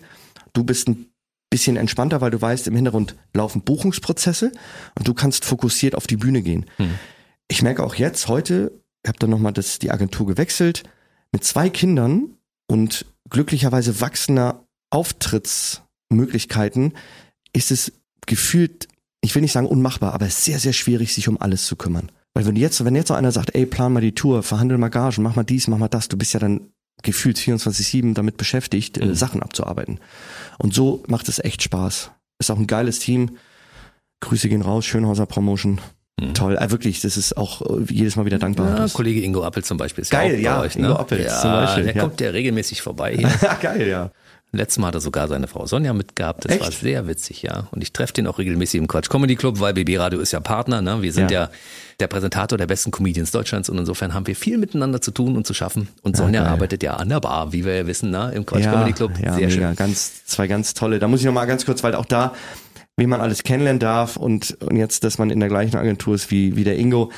[0.54, 1.08] Du bist ein
[1.49, 4.52] bisschen entspannter, weil du weißt, im Hintergrund laufen Buchungsprozesse
[4.97, 6.65] und du kannst fokussiert auf die Bühne gehen.
[6.78, 6.93] Mhm.
[7.47, 8.71] Ich merke auch jetzt, heute,
[9.04, 10.84] ich habe dann nochmal die Agentur gewechselt,
[11.32, 12.36] mit zwei Kindern
[12.73, 16.93] und glücklicherweise wachsender Auftrittsmöglichkeiten
[17.53, 17.91] ist es
[18.25, 18.88] gefühlt,
[19.21, 21.75] ich will nicht sagen unmachbar, aber es ist sehr, sehr schwierig, sich um alles zu
[21.75, 22.12] kümmern.
[22.33, 24.89] Weil wenn jetzt, wenn jetzt so einer sagt, ey, plan mal die Tour, verhandel mal
[24.89, 26.71] Gagen, mach mal dies, mach mal das, du bist ja dann
[27.03, 29.13] gefühlt 24-7 damit beschäftigt, äh, Mhm.
[29.13, 29.99] Sachen abzuarbeiten.
[30.57, 32.09] Und so macht es echt Spaß.
[32.39, 33.38] Ist auch ein geiles Team.
[34.21, 35.79] Grüße gehen raus, Schönhauser Promotion.
[36.21, 36.34] Mhm.
[36.34, 36.58] Toll.
[36.58, 38.80] Äh, wirklich, das ist auch äh, jedes Mal wieder dankbar.
[38.80, 40.88] Ja, Kollege Ingo Appel zum Beispiel ist Geil, ja, ja, euch, ne?
[40.88, 42.02] Ingo Appel ja, zum Beispiel, Der ja.
[42.02, 43.30] kommt ja regelmäßig vorbei hier.
[43.62, 44.12] Geil, ja.
[44.56, 46.45] Letztes Mal hat er sogar seine Frau Sonja mitgehabt.
[46.45, 46.62] Das Echt?
[46.62, 47.67] war sehr witzig, ja.
[47.71, 50.39] Und ich treffe den auch regelmäßig im Quatsch Comedy Club, weil BB Radio ist ja
[50.41, 50.80] Partner.
[50.84, 51.02] Ne?
[51.02, 51.45] Wir sind ja.
[51.45, 51.49] Ja.
[51.99, 55.47] der Präsentator der besten Comedians Deutschlands und insofern haben wir viel miteinander zu tun und
[55.47, 55.88] zu schaffen.
[56.04, 56.52] Und Sonja geil.
[56.52, 58.32] arbeitet ja an der Bar, wie wir ja wissen, ne?
[58.36, 59.13] im Quatsch ja, Comedy Club.
[59.19, 59.69] Ja, sehr mega.
[59.69, 59.76] schön.
[59.76, 60.99] Ganz, zwei ganz tolle.
[60.99, 62.36] Da muss ich noch mal ganz kurz, weil auch da,
[62.97, 66.32] wie man alles kennenlernen darf und, und jetzt, dass man in der gleichen Agentur ist
[66.32, 67.12] wie, wie der Ingo.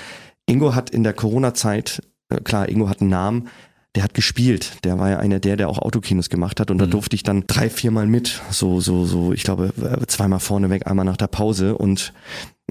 [0.45, 3.49] Ingo hat in der Corona-Zeit, äh, klar, Ingo hat einen Namen,
[3.95, 4.83] der hat gespielt.
[4.83, 7.45] Der war ja einer der, der auch Autokinos gemacht hat und da durfte ich dann
[7.47, 8.41] drei, viermal mit.
[8.51, 12.13] So, so, so, ich glaube, äh, zweimal vorneweg, einmal nach der Pause und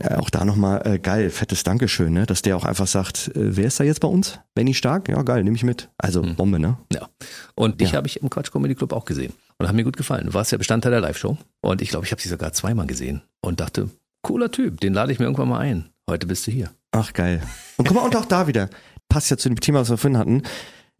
[0.00, 2.26] äh, auch da nochmal äh, geil, fettes Dankeschön, ne?
[2.26, 4.38] dass der auch einfach sagt, äh, wer ist da jetzt bei uns?
[4.54, 5.08] Benny Stark?
[5.08, 5.88] Ja, geil, nehme ich mit.
[5.98, 6.78] Also Bombe, ne?
[6.92, 7.08] Ja.
[7.54, 7.98] Und dich Ja.
[7.98, 9.32] habe ich im Quatsch Comedy Club auch gesehen.
[9.58, 10.26] Und hat mir gut gefallen.
[10.26, 11.38] Du warst ja Bestandteil der Live-Show.
[11.60, 13.88] Und ich glaube, ich habe sie sogar zweimal gesehen und dachte,
[14.22, 15.90] cooler Typ, den lade ich mir irgendwann mal ein.
[16.10, 16.70] Heute bist du hier.
[16.90, 17.40] Ach geil.
[17.76, 18.68] Und guck mal, und auch da wieder,
[19.08, 20.42] passt ja zu dem Thema, was wir vorhin hatten.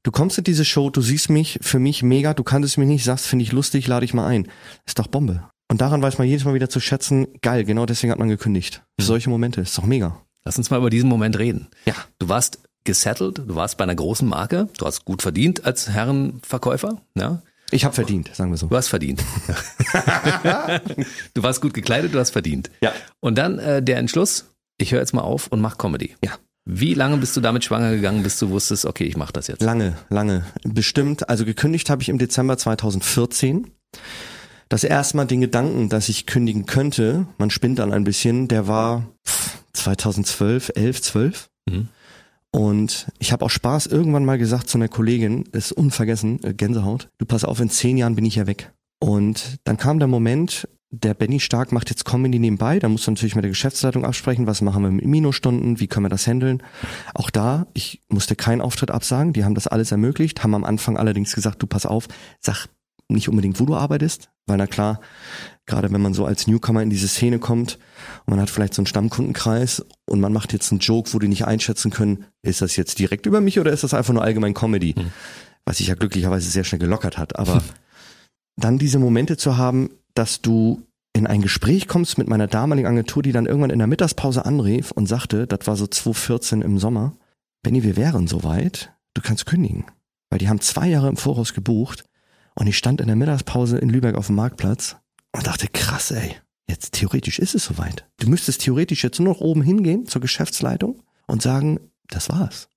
[0.04, 3.04] Du kommst in diese Show, du siehst mich, für mich mega, du kanntest mich nicht,
[3.04, 4.48] sagst, finde ich lustig, lade ich mal ein.
[4.86, 5.42] Ist doch Bombe.
[5.68, 8.82] Und daran weiß man jedes Mal wieder zu schätzen, geil, genau deswegen hat man gekündigt.
[8.98, 10.20] Für solche Momente, ist doch mega.
[10.44, 11.68] Lass uns mal über diesen Moment reden.
[11.86, 11.94] Ja.
[12.18, 17.00] Du warst gesettelt, du warst bei einer großen Marke, du hast gut verdient als Herrenverkäufer,
[17.14, 17.42] ja?
[17.70, 18.66] Ich habe verdient, sagen wir so.
[18.66, 19.24] Du hast verdient.
[21.34, 22.70] du warst gut gekleidet, du hast verdient.
[22.82, 22.92] Ja.
[23.20, 24.44] Und dann äh, der Entschluss,
[24.78, 26.14] ich höre jetzt mal auf und mach Comedy.
[26.22, 26.32] Ja.
[26.66, 29.62] Wie lange bist du damit schwanger gegangen, bis du wusstest, okay, ich mache das jetzt?
[29.62, 30.44] Lange, lange.
[30.62, 31.28] Bestimmt.
[31.28, 33.70] Also gekündigt habe ich im Dezember 2014.
[34.68, 38.66] Das erste Mal den Gedanken, dass ich kündigen könnte, man spinnt dann ein bisschen, der
[38.66, 41.50] war pff, 2012, 11, 12.
[41.68, 41.88] Mhm.
[42.50, 47.08] Und ich habe auch Spaß irgendwann mal gesagt zu einer Kollegin, ist unvergessen, äh, Gänsehaut,
[47.18, 48.72] du pass auf, in zehn Jahren bin ich ja weg.
[49.00, 53.10] Und dann kam der Moment, der Benny Stark macht jetzt Comedy nebenbei, da musst du
[53.10, 56.62] natürlich mit der Geschäftsleitung absprechen, was machen wir mit Minustunden, wie können wir das handeln.
[57.12, 60.96] Auch da, ich musste keinen Auftritt absagen, die haben das alles ermöglicht, haben am Anfang
[60.96, 62.06] allerdings gesagt, du pass auf,
[62.40, 62.68] sag
[63.14, 65.00] nicht unbedingt, wo du arbeitest, weil na klar,
[65.66, 67.78] gerade wenn man so als Newcomer in diese Szene kommt
[68.26, 71.28] und man hat vielleicht so einen Stammkundenkreis und man macht jetzt einen Joke, wo die
[71.28, 74.54] nicht einschätzen können, ist das jetzt direkt über mich oder ist das einfach nur allgemein
[74.54, 74.94] Comedy?
[75.64, 77.62] Was sich ja glücklicherweise sehr schnell gelockert hat, aber
[78.56, 80.82] dann diese Momente zu haben, dass du
[81.14, 84.90] in ein Gespräch kommst mit meiner damaligen Agentur, die dann irgendwann in der Mittagspause anrief
[84.90, 87.16] und sagte, das war so 2014 im Sommer,
[87.62, 89.86] Benny, wir wären soweit, du kannst kündigen.
[90.28, 92.04] Weil die haben zwei Jahre im Voraus gebucht
[92.54, 94.96] und ich stand in der Mittagspause in Lübeck auf dem Marktplatz
[95.32, 96.36] und dachte, krass, ey,
[96.68, 98.06] jetzt theoretisch ist es soweit.
[98.18, 102.68] Du müsstest theoretisch jetzt nur noch oben hingehen zur Geschäftsleitung und sagen, das war's.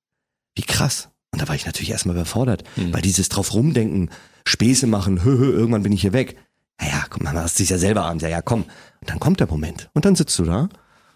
[0.55, 1.09] Wie krass.
[1.31, 2.93] Und da war ich natürlich erstmal überfordert, Mhm.
[2.93, 4.09] weil dieses drauf rumdenken,
[4.47, 6.37] Späße machen, hö, hö, irgendwann bin ich hier weg.
[6.79, 8.19] Naja, komm, man macht sich ja selber an.
[8.19, 8.63] Ja, ja, komm.
[9.01, 9.89] Und dann kommt der Moment.
[9.93, 10.69] Und dann sitzt du da,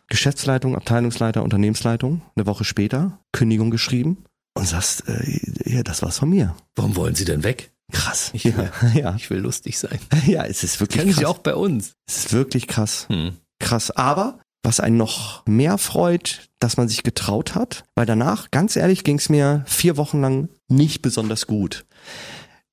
[0.08, 6.30] Geschäftsleitung, Abteilungsleiter, Unternehmensleitung, eine Woche später, Kündigung geschrieben und sagst, äh, ja, das war's von
[6.30, 6.56] mir.
[6.76, 7.71] Warum wollen sie denn weg?
[7.92, 8.32] Krass.
[8.34, 9.16] Ich ja, will- ja.
[9.16, 10.00] Ich will lustig sein.
[10.26, 11.20] ja, es ist wirklich Kennen krass.
[11.20, 11.94] sie auch bei uns.
[12.08, 13.06] Es ist wirklich krass.
[13.10, 13.34] Hm.
[13.60, 13.92] Krass.
[13.92, 19.04] Aber was einen noch mehr freut, dass man sich getraut hat, weil danach, ganz ehrlich,
[19.04, 21.86] ging es mir vier Wochen lang nicht besonders gut.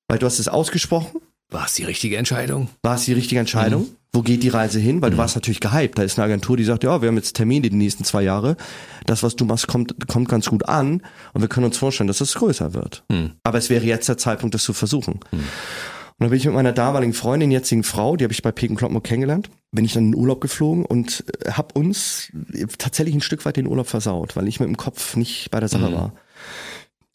[0.08, 2.68] Weil du hast es ausgesprochen, War es die richtige Entscheidung?
[2.82, 3.88] war es die richtige Entscheidung?
[4.12, 5.00] Wo geht die Reise hin?
[5.02, 5.98] Weil du warst natürlich gehypt.
[5.98, 8.56] Da ist eine Agentur, die sagt, ja, wir haben jetzt Termine die nächsten zwei Jahre.
[9.06, 11.02] Das, was du machst, kommt, kommt ganz gut an.
[11.34, 13.04] Und wir können uns vorstellen, dass es größer wird.
[13.10, 13.32] Hm.
[13.44, 15.20] Aber es wäre jetzt der Zeitpunkt, das zu versuchen.
[15.30, 18.76] Und dann bin ich mit meiner damaligen Freundin, jetzigen Frau, die habe ich bei Peken
[18.76, 22.32] Kloppenburg kennengelernt, bin ich dann in den Urlaub geflogen und äh, habe uns
[22.78, 25.68] tatsächlich ein Stück weit den Urlaub versaut, weil ich mit dem Kopf nicht bei der
[25.68, 25.94] Sache Mhm.
[25.94, 26.12] war.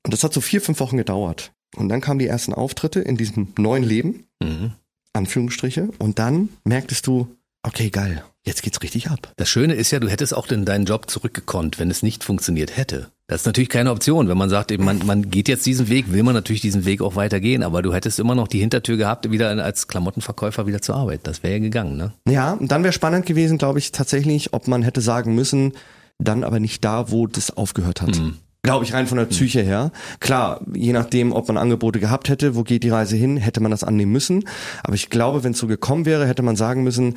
[0.06, 1.52] Und das hat so vier, fünf Wochen gedauert.
[1.76, 4.74] Und dann kamen die ersten Auftritte in diesem neuen Leben, Mhm.
[5.14, 7.28] Anführungsstriche, und dann merktest du,
[7.62, 9.32] okay, geil, jetzt geht's richtig ab.
[9.38, 12.76] Das Schöne ist ja, du hättest auch in deinen Job zurückgekonnt, wenn es nicht funktioniert
[12.76, 13.10] hätte.
[13.28, 14.28] Das ist natürlich keine Option.
[14.28, 17.02] Wenn man sagt, eben, man, man geht jetzt diesen Weg, will man natürlich diesen Weg
[17.02, 20.96] auch weitergehen, aber du hättest immer noch die Hintertür gehabt, wieder als Klamottenverkäufer wieder zur
[20.96, 21.22] Arbeit.
[21.24, 22.12] Das wäre ja gegangen, ne?
[22.28, 25.74] Ja, und dann wäre spannend gewesen, glaube ich, tatsächlich, ob man hätte sagen müssen,
[26.20, 28.18] dann aber nicht da, wo das aufgehört hat.
[28.18, 28.38] Mhm.
[28.66, 29.92] Glaube ich rein von der Psyche her.
[30.22, 33.72] Klar, je nachdem, ob man Angebote gehabt hätte, wo geht die Reise hin, hätte man
[33.72, 34.46] das annehmen müssen.
[34.84, 37.16] Aber ich glaube, wenn es so gekommen wäre, hätte man sagen müssen,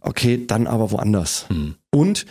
[0.00, 1.44] okay, dann aber woanders.
[1.50, 1.74] Hm.
[1.90, 2.24] Und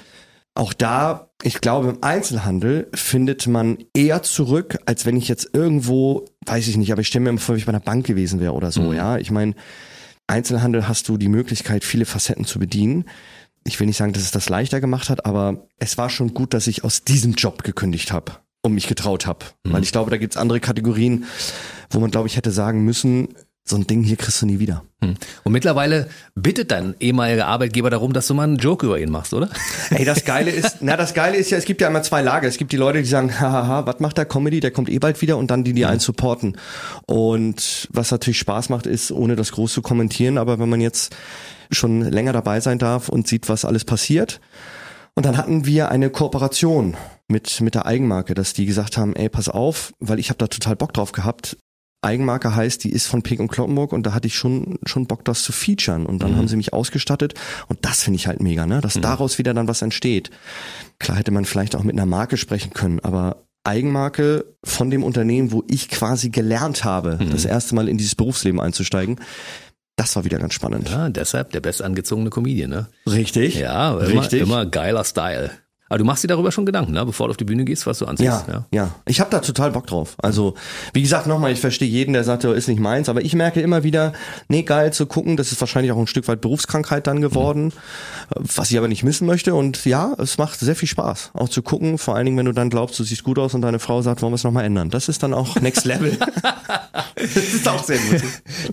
[0.56, 6.26] auch da, ich glaube, im Einzelhandel findet man eher zurück, als wenn ich jetzt irgendwo,
[6.48, 8.40] weiß ich nicht, aber ich stelle mir immer vor, wie ich bei einer Bank gewesen
[8.40, 8.94] wäre oder so, Mhm.
[8.94, 9.18] ja.
[9.20, 9.54] Ich meine,
[10.26, 13.06] Einzelhandel hast du die Möglichkeit, viele Facetten zu bedienen.
[13.64, 16.56] Ich will nicht sagen, dass es das leichter gemacht hat, aber es war schon gut,
[16.56, 19.46] dass ich aus diesem Job gekündigt habe und mich getraut habe.
[19.64, 19.74] Mhm.
[19.74, 21.26] Weil ich glaube, da gibt's andere Kategorien,
[21.90, 23.30] wo man, glaube ich, hätte sagen müssen,
[23.68, 24.84] so ein Ding hier kriegst du nie wieder.
[25.04, 25.16] Hm.
[25.44, 29.34] Und mittlerweile bittet dein ehemaliger Arbeitgeber darum, dass du mal einen Joke über ihn machst,
[29.34, 29.50] oder?
[29.90, 32.48] Ey, das Geile ist, na, das Geile ist ja, es gibt ja immer zwei Lager.
[32.48, 34.60] Es gibt die Leute, die sagen, hahaha, was macht der Comedy?
[34.60, 36.58] Der kommt eh bald wieder und dann die, die einen supporten.
[37.08, 41.16] Und was natürlich Spaß macht, ist, ohne das groß zu kommentieren, aber wenn man jetzt
[41.72, 44.40] schon länger dabei sein darf und sieht, was alles passiert.
[45.16, 46.96] Und dann hatten wir eine Kooperation
[47.30, 50.48] mit, mit der Eigenmarke, dass die gesagt haben, ey, pass auf, weil ich habe da
[50.48, 51.58] total Bock drauf gehabt.
[52.02, 55.26] Eigenmarke heißt, die ist von Pink und Kloppenburg und da hatte ich schon schon Bock,
[55.26, 56.06] das zu featuren.
[56.06, 56.38] Und dann Mhm.
[56.38, 57.34] haben sie mich ausgestattet
[57.68, 58.82] und das finde ich halt mega, ne?
[58.82, 60.30] Dass daraus wieder dann was entsteht.
[61.00, 65.52] Klar hätte man vielleicht auch mit einer Marke sprechen können, aber Eigenmarke von dem Unternehmen,
[65.52, 67.32] wo ich quasi gelernt habe, Mhm.
[67.32, 69.20] das erste Mal in dieses Berufsleben einzusteigen,
[69.96, 70.90] das war wieder ganz spannend.
[70.90, 72.88] Ja, deshalb der bestangezogene Comedian, ne?
[73.08, 73.56] Richtig?
[73.56, 74.42] Ja, immer, Richtig.
[74.42, 75.52] immer geiler Style.
[75.88, 77.06] Aber du machst dir darüber schon Gedanken, ne?
[77.06, 78.28] bevor du auf die Bühne gehst, was du anziehst.
[78.28, 78.66] Ja, ja.
[78.72, 80.16] ja, Ich habe da total Bock drauf.
[80.18, 80.56] Also,
[80.94, 83.84] wie gesagt, nochmal, ich verstehe jeden, der sagt, ist nicht meins, aber ich merke immer
[83.84, 84.14] wieder,
[84.48, 87.72] nee, geil zu gucken, das ist wahrscheinlich auch ein Stück weit Berufskrankheit dann geworden,
[88.30, 89.54] was ich aber nicht missen möchte.
[89.54, 92.52] Und ja, es macht sehr viel Spaß, auch zu gucken, vor allen Dingen, wenn du
[92.52, 94.90] dann glaubst, du siehst gut aus und deine Frau sagt, wollen wir es nochmal ändern.
[94.90, 96.18] Das ist dann auch Next Level.
[97.16, 98.24] das ist auch sehr gut.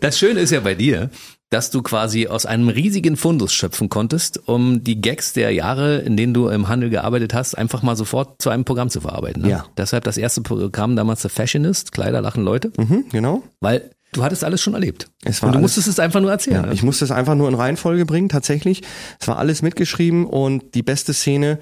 [0.00, 1.10] Das Schöne ist ja bei dir,
[1.52, 6.16] dass du quasi aus einem riesigen Fundus schöpfen konntest, um die Gags der Jahre, in
[6.16, 9.42] denen du im Handel gearbeitet hast, einfach mal sofort zu einem Programm zu verarbeiten.
[9.42, 9.50] Ne?
[9.50, 9.66] Ja.
[9.76, 13.42] Deshalb das erste Programm damals The Fashionist, Kleider lachen Leute, Mhm, genau.
[13.60, 15.08] weil du hattest alles schon erlebt.
[15.24, 16.56] Es war Und du alles- musstest es einfach nur erzählen.
[16.62, 16.72] Ja, ne?
[16.74, 18.82] ich musste es einfach nur in Reihenfolge bringen, tatsächlich.
[19.20, 21.58] Es war alles mitgeschrieben und die beste Szene.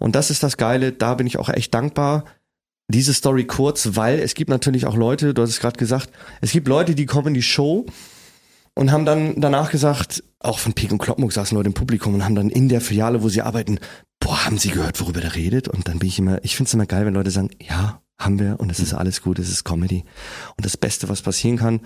[0.00, 2.24] Und das ist das Geile, da bin ich auch echt dankbar.
[2.88, 6.50] Diese Story kurz, weil es gibt natürlich auch Leute, du hast es gerade gesagt, es
[6.50, 7.86] gibt Leute, die kommen in die Show
[8.74, 12.24] und haben dann danach gesagt, auch von Pik und Kloppenburg saßen Leute im Publikum und
[12.24, 13.78] haben dann in der Filiale, wo sie arbeiten,
[14.20, 15.68] boah, haben sie gehört, worüber der redet?
[15.68, 18.38] Und dann bin ich immer, ich finde es immer geil, wenn Leute sagen, ja, haben
[18.38, 20.04] wir und es ist alles gut, es ist Comedy.
[20.56, 21.80] Und das Beste, was passieren kann,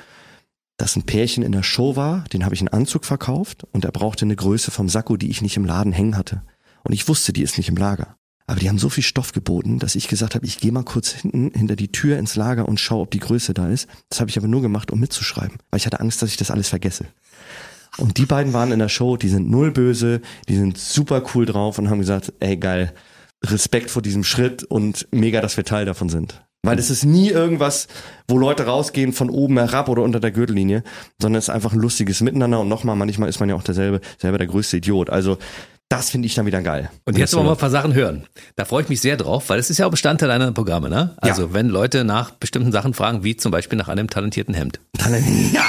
[0.77, 3.93] dass ein Pärchen in der Show war, den habe ich einen Anzug verkauft und er
[3.93, 6.43] brauchte eine Größe vom Sakko, die ich nicht im Laden hängen hatte.
[6.83, 8.17] Und ich wusste, die ist nicht im Lager.
[8.47, 11.11] Aber die haben so viel Stoff geboten, dass ich gesagt habe, ich gehe mal kurz
[11.11, 13.89] hinten hinter die Tür ins Lager und schaue, ob die Größe da ist.
[14.09, 16.51] Das habe ich aber nur gemacht, um mitzuschreiben, weil ich hatte Angst, dass ich das
[16.51, 17.07] alles vergesse.
[17.99, 21.47] Und die beiden waren in der Show, die sind null böse, die sind super cool
[21.47, 22.93] drauf und haben gesagt, ey geil,
[23.45, 26.43] Respekt vor diesem Schritt und mega, dass wir Teil davon sind.
[26.63, 27.87] Weil es ist nie irgendwas,
[28.27, 30.83] wo Leute rausgehen von oben herab oder unter der Gürtellinie,
[31.21, 34.01] sondern es ist einfach ein lustiges Miteinander und nochmal, manchmal ist man ja auch derselbe,
[34.19, 35.09] selber der größte Idiot.
[35.09, 35.39] Also
[35.89, 36.91] das finde ich dann wieder geil.
[37.05, 38.27] Und jetzt wollen wir mal ein paar Sachen hören.
[38.57, 41.15] Da freue ich mich sehr drauf, weil es ist ja auch Bestandteil deiner Programme, ne?
[41.19, 41.53] Also Ja.
[41.55, 44.81] wenn Leute nach bestimmten Sachen fragen, wie zum Beispiel nach einem talentierten Hemd.
[45.53, 45.65] Ja,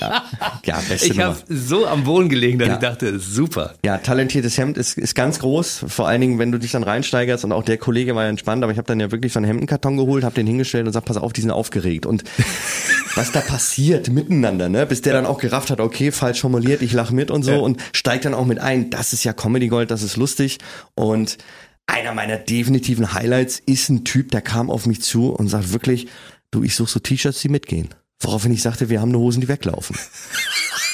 [0.00, 0.22] ja,
[0.64, 2.74] ja beste Ich habe so am Boden gelegen, dass Ja.
[2.74, 3.74] ich dachte, super.
[3.84, 5.84] Ja, talentiertes Hemd ist, ist ganz groß.
[5.88, 8.62] Vor allen Dingen, wenn du dich dann reinsteigerst und auch der Kollege war ja entspannt,
[8.62, 11.04] aber ich habe dann ja wirklich so einen Hemdenkarton geholt, habe den hingestellt und sag,
[11.06, 12.04] pass auf, die sind aufgeregt.
[12.06, 12.24] Und
[13.14, 14.86] was da passiert miteinander, ne?
[14.86, 17.58] Bis der dann auch gerafft hat, okay, falsch formuliert, ich lach mit und so Ja.
[17.58, 18.90] und steigt dann auch mit ein.
[18.90, 20.58] Das ist ja Comedy Gold, das ist lustig.
[20.94, 21.38] Und
[21.86, 26.08] einer meiner definitiven Highlights ist ein Typ, der kam auf mich zu und sagt wirklich,
[26.50, 27.88] du, ich suche so T-Shirts, die mitgehen.
[28.20, 29.96] Woraufhin ich sagte, wir haben nur Hosen, die weglaufen.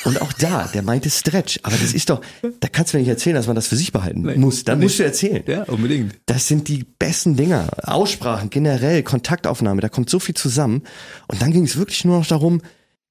[0.05, 2.23] Und auch da, der meinte Stretch, aber das ist doch,
[2.61, 4.65] da kannst du mir nicht erzählen, dass man das für sich behalten muss.
[4.65, 5.43] Dann musst du erzählen.
[5.47, 6.15] Ja, unbedingt.
[6.27, 7.69] Das sind die besten Dinger.
[7.83, 10.83] Aussprachen, generell, Kontaktaufnahme, da kommt so viel zusammen.
[11.29, 12.63] Und dann ging es wirklich nur noch darum,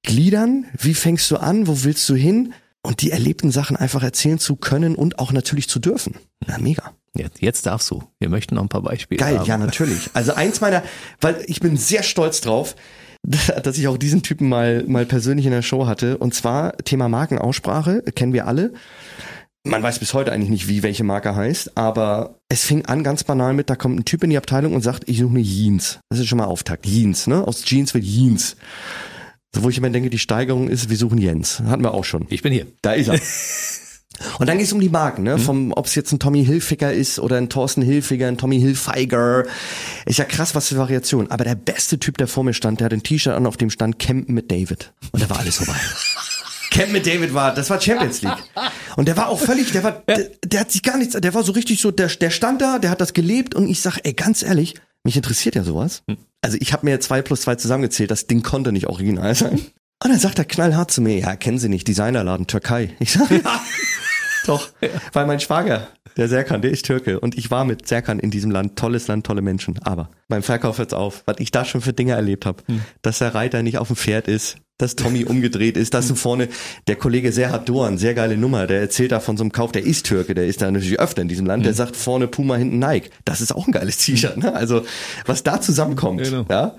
[0.02, 2.54] gliedern, wie fängst du an, wo willst du hin?
[2.82, 6.14] Und die erlebten Sachen einfach erzählen zu können und auch natürlich zu dürfen.
[6.46, 6.94] Na, mega.
[7.14, 8.02] Jetzt, jetzt darfst du.
[8.18, 9.46] Wir möchten noch ein paar Beispiele Geil, haben.
[9.46, 10.10] ja, natürlich.
[10.14, 10.82] Also eins meiner,
[11.20, 12.76] weil ich bin sehr stolz drauf,
[13.62, 16.18] dass ich auch diesen Typen mal, mal persönlich in der Show hatte.
[16.18, 18.72] Und zwar Thema Markenaussprache, kennen wir alle.
[19.62, 23.24] Man weiß bis heute eigentlich nicht, wie welche Marke heißt, aber es fing an ganz
[23.24, 26.00] banal mit, da kommt ein Typ in die Abteilung und sagt, ich suche eine Jeans.
[26.08, 26.86] Das ist schon mal Auftakt.
[26.86, 27.46] Jeans, ne?
[27.46, 28.56] Aus Jeans wird Jeans.
[29.54, 31.60] So, wo ich immer denke, die Steigerung ist, wir suchen Jens.
[31.60, 32.26] Hatten wir auch schon.
[32.30, 32.66] Ich bin hier.
[32.82, 33.20] Da ist er.
[34.38, 35.38] Und dann geht es um die Marken, ne?
[35.38, 39.44] Vom, ob es jetzt ein Tommy Hilfiger ist oder ein Thorsten Hilfiger, ein Tommy Hilfiger.
[40.06, 41.30] Ist ja krass, was für Variation.
[41.30, 43.70] Aber der beste Typ, der vor mir stand, der hat ein T-Shirt an, auf dem
[43.70, 44.92] stand Campen mit David.
[45.12, 45.74] Und da war alles vorbei.
[46.70, 48.38] Camp mit David war, das war Champions League.
[48.96, 51.42] Und der war auch völlig, der war, der, der hat sich gar nichts, der war
[51.42, 54.12] so richtig so, der, der stand da, der hat das gelebt und ich sag, ey,
[54.12, 56.02] ganz ehrlich, Mich interessiert ja sowas.
[56.42, 59.60] Also ich habe mir zwei plus zwei zusammengezählt, das Ding konnte nicht original sein.
[60.02, 62.96] Und dann sagt er knallhart zu mir, ja, kennen Sie nicht, Designerladen Türkei.
[63.00, 63.60] Ich sage, ja,
[64.50, 64.68] doch,
[65.12, 68.50] weil mein Schwager, der Serkan, der ist Türke und ich war mit Serkan in diesem
[68.50, 69.78] Land, tolles Land, tolle Menschen.
[69.82, 72.62] Aber beim Verkauf hört's auf, was ich da schon für Dinge erlebt habe,
[73.02, 76.48] dass der Reiter nicht auf dem Pferd ist, dass Tommy umgedreht ist, dass du vorne
[76.86, 79.84] der Kollege Serhat Dorn, sehr geile Nummer, der erzählt da von so einem Kauf, der
[79.84, 82.78] ist Türke, der ist da natürlich öfter in diesem Land, der sagt vorne Puma, hinten
[82.78, 83.10] Nike.
[83.26, 84.54] Das ist auch ein geiles T-Shirt, ne?
[84.54, 84.82] Also,
[85.26, 86.46] was da zusammenkommt, Genau.
[86.50, 86.76] ja,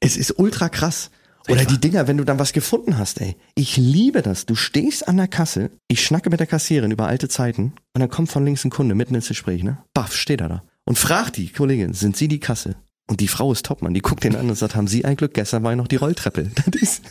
[0.00, 1.10] es ist ultra krass.
[1.48, 3.36] Oder die Dinger, wenn du dann was gefunden hast, ey.
[3.54, 4.46] Ich liebe das.
[4.46, 8.08] Du stehst an der Kasse, ich schnacke mit der Kassierin über alte Zeiten und dann
[8.08, 9.78] kommt von links ein Kunde mitten ins Gespräch, ne?
[9.94, 10.62] Baff, steht er da.
[10.84, 12.76] Und fragt die Kollegin, sind Sie die Kasse?
[13.08, 15.34] Und die Frau ist Topmann, die guckt den an und sagt, haben Sie ein Glück,
[15.34, 16.50] gestern war ja noch die Rolltreppe.
[16.70, 17.02] Das ist,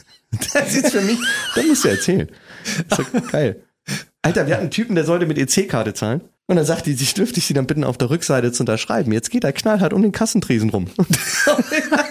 [0.53, 1.19] das ist für mich,
[1.55, 2.29] das musst du erzählen.
[2.87, 3.63] Das ist doch geil.
[4.21, 6.21] Alter, wir hatten einen Typen, der sollte mit EC-Karte zahlen.
[6.47, 9.11] Und dann sagt die, sie dürfte ich sie dann bitten, auf der Rückseite zu unterschreiben.
[9.11, 10.87] Jetzt geht er knallhart um den Kassentresen rum.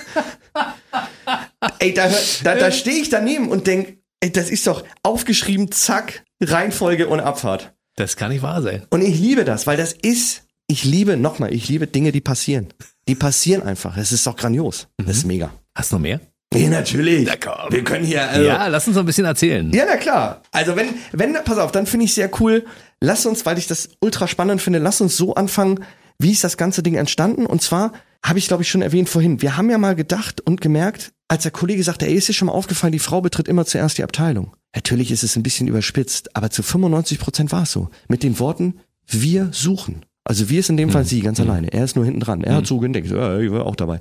[1.79, 2.11] ey, da,
[2.45, 7.21] da, da stehe ich daneben und denk, ey, das ist doch aufgeschrieben, zack, Reihenfolge und
[7.21, 7.75] Abfahrt.
[7.97, 8.87] Das kann nicht wahr sein.
[8.91, 12.69] Und ich liebe das, weil das ist, ich liebe, nochmal, ich liebe Dinge, die passieren.
[13.09, 13.97] Die passieren einfach.
[13.97, 14.89] Es ist doch grandios.
[14.99, 15.51] Das ist mega.
[15.75, 16.21] Hast du noch mehr?
[16.55, 17.27] Ja, natürlich.
[17.27, 17.71] Na komm.
[17.73, 19.71] Wir können hier, also, ja, lass uns noch ein bisschen erzählen.
[19.73, 20.43] ja, na klar.
[20.51, 22.65] Also wenn, wenn, pass auf, dann finde ich sehr cool.
[23.01, 25.85] Lass uns, weil ich das ultra spannend finde, lass uns so anfangen,
[26.19, 27.47] wie ist das ganze Ding entstanden?
[27.47, 27.93] Und zwar
[28.25, 29.43] habe ich, glaube ich, schon erwähnt vorhin.
[29.43, 32.47] Wir haben ja mal gedacht und gemerkt, als der Kollege sagte, ey, ist dir schon
[32.47, 34.57] mal aufgefallen, die Frau betritt immer zuerst die Abteilung.
[34.75, 37.89] Natürlich ist es ein bisschen überspitzt, aber zu 95 Prozent war es so.
[38.09, 40.05] Mit den Worten, wir suchen.
[40.25, 41.73] Also wir ist in dem Fall sie ganz alleine.
[41.73, 42.45] Er ist nur hinten dran.
[42.45, 44.01] Er hat zugedenkt, ja, ich war auch dabei.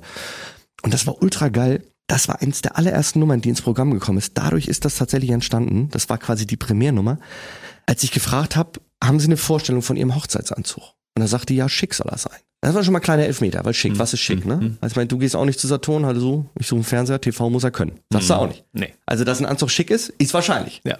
[0.82, 1.82] Und das war ultra geil.
[2.06, 4.36] Das war eins der allerersten Nummern, die ins Programm gekommen ist.
[4.36, 5.88] Dadurch ist das tatsächlich entstanden.
[5.90, 7.18] Das war quasi die Premiernummer.
[7.86, 10.82] Als ich gefragt habe, haben Sie eine Vorstellung von Ihrem Hochzeitsanzug?
[11.16, 12.38] Und er sagte, ja, schick soll er sein.
[12.62, 14.76] Das war schon mal ein kleiner Elfmeter, weil schick, was ist schick, ne?
[14.82, 17.20] Also ich meine, du gehst auch nicht zu Saturn, halt so, ich suche einen Fernseher,
[17.20, 18.00] TV muss er können.
[18.12, 18.64] Sagst du auch nicht.
[18.72, 18.92] Nee.
[19.06, 20.82] Also, dass ein Anzug schick ist, ist wahrscheinlich.
[20.84, 20.98] Ja.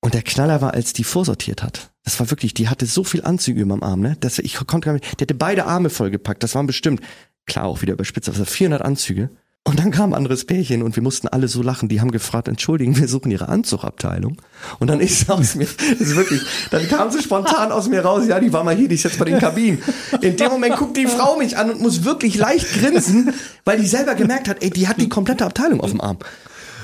[0.00, 1.90] Und der Knaller war, als die vorsortiert hat.
[2.02, 4.16] Das war wirklich, die hatte so viel Anzüge über dem Arm, ne?
[4.20, 6.42] Dass ich konnte gar nicht, die hatte beide Arme vollgepackt.
[6.42, 7.02] Das waren bestimmt,
[7.46, 9.30] klar auch wieder überspitzt, waren 400 Anzüge.
[9.66, 11.88] Und dann kam ein anderes Pärchen und wir mussten alle so lachen.
[11.88, 14.36] Die haben gefragt, entschuldigen, wir suchen ihre Anzugabteilung.
[14.78, 18.26] Und dann ist aus mir, das ist wirklich, dann kam sie spontan aus mir raus,
[18.28, 19.82] ja, die war mal hier, die ist jetzt bei den Kabinen.
[20.20, 23.32] In dem Moment guckt die Frau mich an und muss wirklich leicht grinsen,
[23.64, 26.18] weil die selber gemerkt hat, ey, die hat die komplette Abteilung auf dem Arm.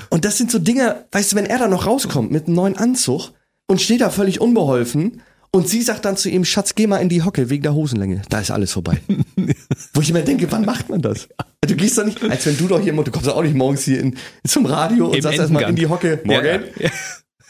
[0.09, 2.77] Und das sind so Dinge, weißt du, wenn er da noch rauskommt mit einem neuen
[2.77, 3.29] Anzug
[3.67, 5.21] und steht da völlig unbeholfen
[5.53, 8.21] und sie sagt dann zu ihm, Schatz, geh mal in die Hocke wegen der Hosenlänge.
[8.29, 9.01] Da ist alles vorbei.
[9.93, 11.27] Wo ich immer denke, wann macht man das?
[11.61, 13.83] Du gehst doch nicht, als wenn du doch hier, du kommst doch auch nicht morgens
[13.83, 16.63] hier in, zum Radio und Im sagst erstmal in die Hocke, morgen.
[16.79, 16.89] Ja.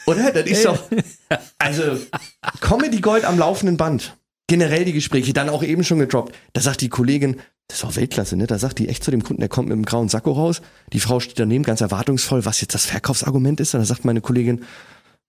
[0.07, 0.31] Oder?
[0.31, 0.79] Das ist doch,
[1.59, 1.83] also,
[2.59, 4.17] Comedy Gold am laufenden Band.
[4.47, 6.35] Generell die Gespräche, dann auch eben schon gedroppt.
[6.53, 7.37] Da sagt die Kollegin,
[7.67, 8.47] das ist auch Weltklasse, ne?
[8.47, 10.61] Da sagt die echt zu dem Kunden, der kommt mit einem grauen Sakko raus.
[10.91, 13.73] Die Frau steht daneben ganz erwartungsvoll, was jetzt das Verkaufsargument ist.
[13.75, 14.65] Und da sagt meine Kollegin,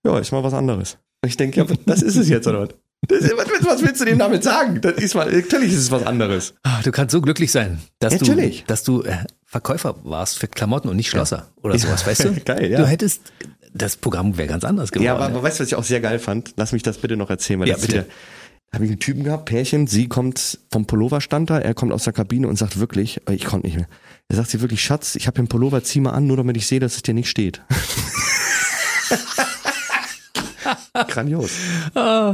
[0.03, 0.97] ja, ist mal was anderes.
[1.23, 2.69] Und ich denke, ja, das ist es jetzt, oder was?
[3.07, 4.79] Das ist, was, was willst du dem damit sagen?
[4.81, 6.53] Das ist mal, natürlich ist es was anderes.
[6.63, 8.61] Ah, Du kannst so glücklich sein, dass Natürlich.
[8.61, 12.33] du, dass du äh, Verkäufer warst für Klamotten und nicht Schlosser oder sowas, weißt du?
[12.45, 12.79] Geil, ja.
[12.79, 13.21] Du hättest,
[13.73, 15.05] das Programm wäre ganz anders geworden.
[15.05, 16.53] Ja, aber, aber weißt du, was ich auch sehr geil fand?
[16.57, 17.87] Lass mich das bitte noch erzählen, weil Ja, bitte.
[17.93, 18.05] wieder,
[18.73, 22.13] habe ich einen Typen gehabt, Pärchen, sie kommt vom Pulloverstand da, er kommt aus der
[22.13, 23.87] Kabine und sagt wirklich, äh, ich konnte nicht mehr.
[24.29, 26.67] Er sagt sie wirklich, Schatz, ich habe einen Pullover, zieh mal an, nur damit ich
[26.67, 27.61] sehe, dass es dir nicht steht.
[31.07, 31.51] Grandios.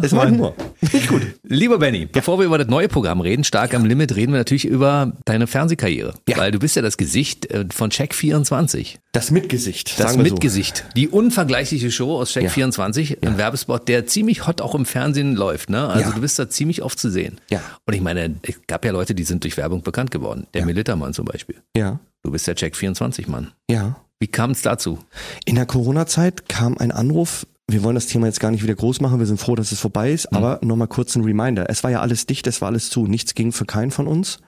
[0.01, 0.53] ist mein Humor.
[0.81, 1.21] Nicht gut.
[1.43, 4.65] Lieber Benny, bevor wir über das neue Programm reden, stark am Limit, reden wir natürlich
[4.65, 6.13] über deine Fernsehkarriere.
[6.27, 6.37] Ja.
[6.37, 8.99] Weil du bist ja das Gesicht äh, von Check 24.
[9.13, 9.97] Das Mitgesicht.
[9.99, 10.85] Das sagen wir Mitgesicht.
[10.97, 12.49] Die unvergleichliche Show aus Check Ja.
[12.49, 13.23] 24.
[13.25, 15.69] Ein Werbespot, der ziemlich hot auch im Fernsehen läuft.
[15.69, 15.87] Ne?
[15.87, 16.15] Also Ja.
[16.15, 17.39] du bist da ziemlich oft zu sehen.
[17.49, 17.61] Ja.
[17.85, 20.47] Und ich meine, es gab ja Leute, die sind durch Werbung bekannt geworden.
[20.53, 21.55] Der Militermann zum Beispiel.
[21.75, 21.81] So.
[21.81, 23.51] Ja, Du bist der Check 24 Mann.
[23.69, 23.95] ja.
[24.21, 24.99] Wie kam es dazu?
[25.45, 27.47] In der Corona-Zeit kam ein Anruf.
[27.69, 29.19] Wir wollen das Thema jetzt gar nicht wieder groß machen.
[29.19, 30.33] Wir sind froh, dass es vorbei ist.
[30.33, 31.69] Aber nochmal kurz ein Reminder.
[31.69, 33.05] Es war ja alles dicht, es war alles zu.
[33.05, 34.39] Nichts ging für keinen von uns.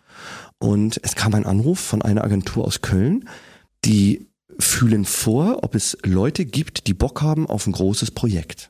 [0.60, 3.28] Und es kam ein Anruf von einer Agentur aus Köln,
[3.84, 4.28] die
[4.60, 8.70] fühlen vor, ob es Leute gibt, die Bock haben auf ein großes Projekt.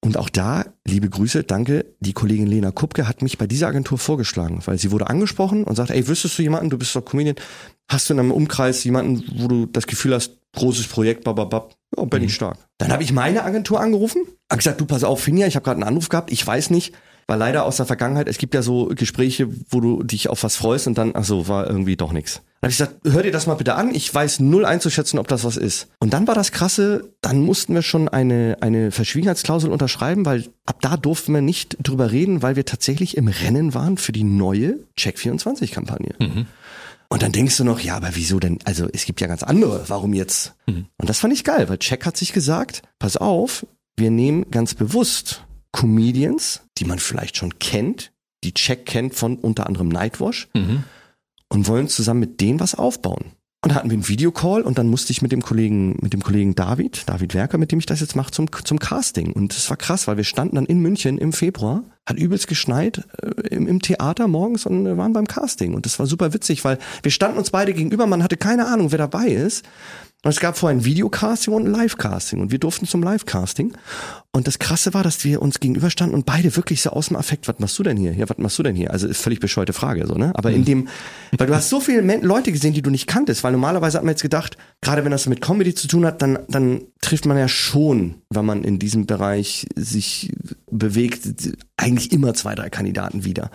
[0.00, 3.98] Und auch da, liebe Grüße, danke, die Kollegin Lena Kupke hat mich bei dieser Agentur
[3.98, 7.36] vorgeschlagen, weil sie wurde angesprochen und sagt, ey, wüsstest du jemanden, du bist doch Comedian,
[7.88, 12.04] hast du in einem Umkreis jemanden, wo du das Gefühl hast, großes Projekt, bababab, ja,
[12.04, 12.58] bin ich stark.
[12.78, 15.80] Dann habe ich meine Agentur angerufen, hab gesagt, du pass auf, Finja, ich habe gerade
[15.80, 16.94] einen Anruf gehabt, ich weiß nicht,
[17.26, 20.56] weil leider aus der Vergangenheit, es gibt ja so Gespräche, wo du dich auf was
[20.56, 22.42] freust und dann, ach so, war irgendwie doch nichts.
[22.60, 25.26] Dann habe ich gesagt, hör dir das mal bitte an, ich weiß null einzuschätzen, ob
[25.26, 25.88] das was ist.
[25.98, 30.80] Und dann war das krasse, dann mussten wir schon eine, eine Verschwiegenheitsklausel unterschreiben, weil ab
[30.82, 34.78] da durften wir nicht drüber reden, weil wir tatsächlich im Rennen waren für die neue
[34.96, 36.14] Check24-Kampagne.
[37.08, 38.58] Und dann denkst du noch, ja, aber wieso denn?
[38.64, 39.84] Also es gibt ja ganz andere.
[39.88, 40.54] Warum jetzt?
[40.66, 40.86] Mhm.
[40.98, 44.74] Und das fand ich geil, weil Check hat sich gesagt, pass auf, wir nehmen ganz
[44.74, 48.12] bewusst Comedians, die man vielleicht schon kennt,
[48.44, 50.84] die Check kennt von unter anderem Nightwash Mhm.
[51.48, 53.32] und wollen zusammen mit denen was aufbauen.
[53.62, 56.22] Und da hatten wir einen Videocall und dann musste ich mit dem Kollegen, mit dem
[56.22, 59.32] Kollegen David, David Werker, mit dem ich das jetzt mache, zum, zum Casting.
[59.32, 63.02] Und das war krass, weil wir standen dann in München im Februar, hat übelst geschneit
[63.20, 65.74] äh, im, im Theater morgens und äh, waren beim Casting.
[65.74, 68.92] Und das war super witzig, weil wir standen uns beide gegenüber, man hatte keine Ahnung,
[68.92, 69.64] wer dabei ist.
[70.26, 73.74] Und es gab vorher ein Videocasting und ein Livecasting und wir durften zum Livecasting.
[74.32, 77.46] Und das Krasse war, dass wir uns gegenüberstanden und beide wirklich so aus dem Affekt,
[77.46, 78.12] was machst du denn hier?
[78.12, 78.90] Ja, was machst du denn hier?
[78.90, 80.32] Also ist völlig bescheuerte Frage, so, ne?
[80.34, 80.88] Aber in dem,
[81.38, 84.14] weil du hast so viele Leute gesehen, die du nicht kanntest, weil normalerweise hat man
[84.14, 87.46] jetzt gedacht, gerade wenn das mit Comedy zu tun hat, dann, dann trifft man ja
[87.46, 90.32] schon, wenn man in diesem Bereich sich
[90.68, 91.20] bewegt,
[91.76, 93.52] eigentlich immer zwei, drei Kandidaten wieder.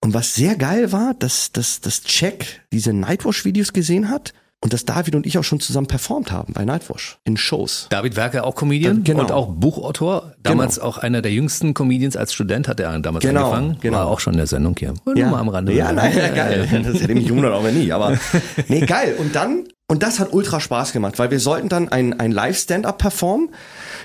[0.00, 4.84] Und was sehr geil war, dass, dass, dass Check diese Nightwash-Videos gesehen hat und dass
[4.84, 7.86] David und ich auch schon zusammen performt haben bei Nightwash in Shows.
[7.90, 9.20] David Werker auch Comedian Genau.
[9.20, 10.32] und auch Buchautor.
[10.42, 13.78] Damals auch einer der jüngsten Comedians als Student hat er damals Genau, angefangen.
[13.80, 13.98] genau.
[13.98, 14.94] War auch schon in der Sendung hier.
[15.04, 15.72] Nur mal am Rande.
[15.72, 16.68] Ja, nein, ja, geil.
[16.82, 17.92] Das hätte mich gewundert, auch nie.
[17.92, 18.18] Aber
[18.68, 19.14] nee, geil.
[19.18, 22.98] Und dann, und das hat ultra Spaß gemacht, weil wir sollten dann ein, ein Live-Stand-Up
[22.98, 23.50] performen,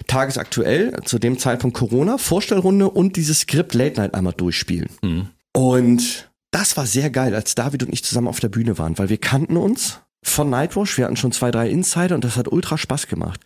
[0.08, 4.90] tagesaktuell, zu dem Zeitpunkt Corona, Vorstellrunde und dieses Skript Late Night einmal durchspielen.
[5.02, 5.30] Mhm.
[5.54, 9.10] Und das war sehr geil, als David und ich zusammen auf der Bühne waren, weil
[9.10, 12.78] wir kannten uns von Nightwash, wir hatten schon zwei, drei Insider und das hat ultra
[12.78, 13.40] Spaß gemacht.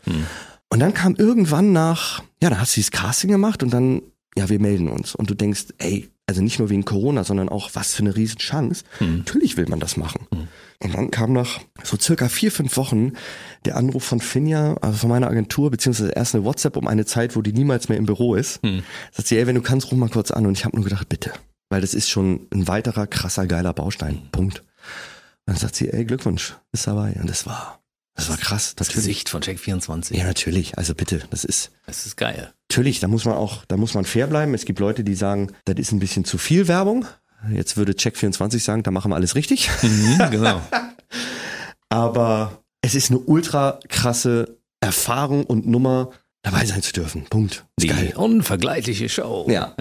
[0.69, 4.01] Und dann kam irgendwann nach, ja, da hast du dieses Casting gemacht und dann,
[4.35, 5.15] ja, wir melden uns.
[5.15, 8.83] Und du denkst, ey, also nicht nur wegen Corona, sondern auch, was für eine Riesenchance.
[8.99, 10.27] Natürlich will man das machen.
[10.83, 13.13] Und dann kam nach so circa vier, fünf Wochen
[13.63, 17.35] der Anruf von Finja, also von meiner Agentur, beziehungsweise erst eine WhatsApp um eine Zeit,
[17.37, 18.59] wo die niemals mehr im Büro ist.
[19.13, 20.45] Sagt sie, ey, wenn du kannst, ruf mal kurz an.
[20.45, 21.31] Und ich habe nur gedacht, bitte.
[21.69, 24.23] Weil das ist schon ein weiterer krasser, geiler Baustein.
[24.31, 24.63] Punkt.
[25.47, 27.13] Dann sagt sie, ey, Glückwunsch, bist dabei.
[27.19, 27.81] Und das war,
[28.15, 28.75] das war krass.
[28.75, 29.05] Das Natürlich.
[29.07, 30.15] Gesicht von Check 24.
[30.17, 30.77] Ja, natürlich.
[30.77, 32.53] Also bitte, das ist, Das ist geil.
[32.69, 34.53] natürlich, da muss man auch, da muss man fair bleiben.
[34.53, 37.05] Es gibt Leute, die sagen, das ist ein bisschen zu viel Werbung.
[37.51, 39.69] Jetzt würde Check24 sagen, da machen wir alles richtig.
[39.81, 40.61] Mhm, genau.
[41.89, 47.25] Aber es ist eine ultra krasse Erfahrung und Nummer, dabei sein zu dürfen.
[47.25, 47.65] Punkt.
[47.77, 48.13] Ist Die geil.
[48.15, 49.47] unvergleichliche Show.
[49.49, 49.73] Ja.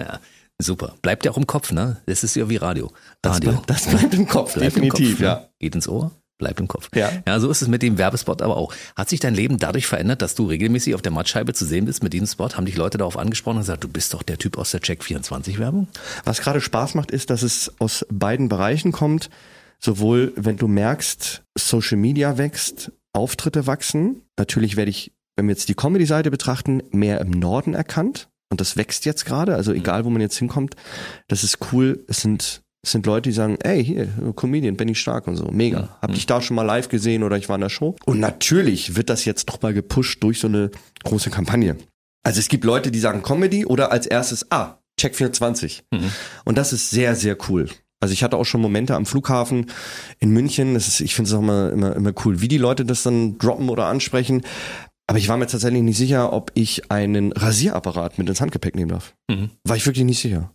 [0.59, 0.95] Super.
[1.01, 1.97] Bleibt ja auch im Kopf, ne?
[2.07, 2.91] Das ist ja wie Radio.
[3.21, 3.51] Das, Radio.
[3.51, 5.25] bleibt, das bleibt im Kopf, Bleibt im definitiv, Kopf, ne?
[5.25, 5.49] ja.
[5.59, 6.89] Geht ins Ohr, bleibt im Kopf.
[6.95, 7.11] Ja.
[7.27, 8.73] ja, so ist es mit dem Werbespot aber auch.
[8.95, 12.01] Hat sich dein Leben dadurch verändert, dass du regelmäßig auf der Mattscheibe zu sehen bist
[12.01, 12.49] mit diesem Spot?
[12.49, 15.87] Haben dich Leute darauf angesprochen und gesagt, du bist doch der Typ aus der Check24-Werbung?
[16.23, 19.29] Was gerade Spaß macht, ist, dass es aus beiden Bereichen kommt.
[19.79, 24.23] Sowohl, wenn du merkst, Social Media wächst, Auftritte wachsen.
[24.37, 28.27] Natürlich werde ich, wenn wir jetzt die Comedy-Seite betrachten, mehr im Norden erkannt.
[28.49, 29.55] Und das wächst jetzt gerade.
[29.55, 30.75] Also egal, wo man jetzt hinkommt,
[31.27, 32.03] das ist cool.
[32.07, 35.45] Es sind, es sind Leute, die sagen, ey, hier, Comedian, Benny Stark und so.
[35.51, 35.97] Mega.
[36.01, 37.95] Hab dich da schon mal live gesehen oder ich war in der Show.
[38.05, 40.71] Und natürlich wird das jetzt nochmal gepusht durch so eine
[41.03, 41.75] große Kampagne.
[42.23, 45.83] Also es gibt Leute, die sagen Comedy oder als erstes, ah, Check 24.
[46.45, 47.69] Und das ist sehr, sehr cool.
[47.99, 49.67] Also ich hatte auch schon Momente am Flughafen
[50.19, 50.75] in München.
[50.75, 53.37] Das ist, ich finde es auch immer, immer, immer cool, wie die Leute das dann
[53.39, 54.43] droppen oder ansprechen.
[55.09, 58.89] Aber ich war mir tatsächlich nicht sicher, ob ich einen Rasierapparat mit ins Handgepäck nehmen
[58.89, 59.15] darf.
[59.29, 59.51] Mhm.
[59.63, 60.51] War ich wirklich nicht sicher.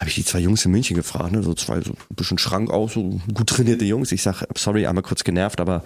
[0.00, 1.42] Habe ich die zwei Jungs in München gefragt, ne?
[1.42, 4.10] so zwei so ein bisschen Schrank aus, so gut trainierte Jungs.
[4.10, 5.84] Ich sag, sorry, einmal kurz genervt, aber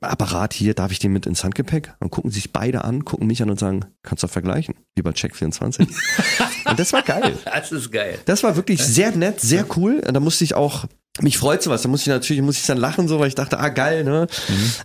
[0.00, 1.94] Apparat hier, darf ich den mit ins Handgepäck?
[2.00, 5.34] Dann gucken sich beide an, gucken mich an und sagen, kannst du vergleichen, lieber Check
[5.34, 5.88] 24.
[6.66, 7.38] und das war geil.
[7.44, 8.18] Das ist geil.
[8.26, 10.02] Das war wirklich sehr nett, sehr cool.
[10.02, 10.84] Da musste ich auch,
[11.22, 11.80] mich freut sowas.
[11.80, 14.26] Da musste ich natürlich, muss ich dann lachen, so, weil ich dachte, ah, geil, ne?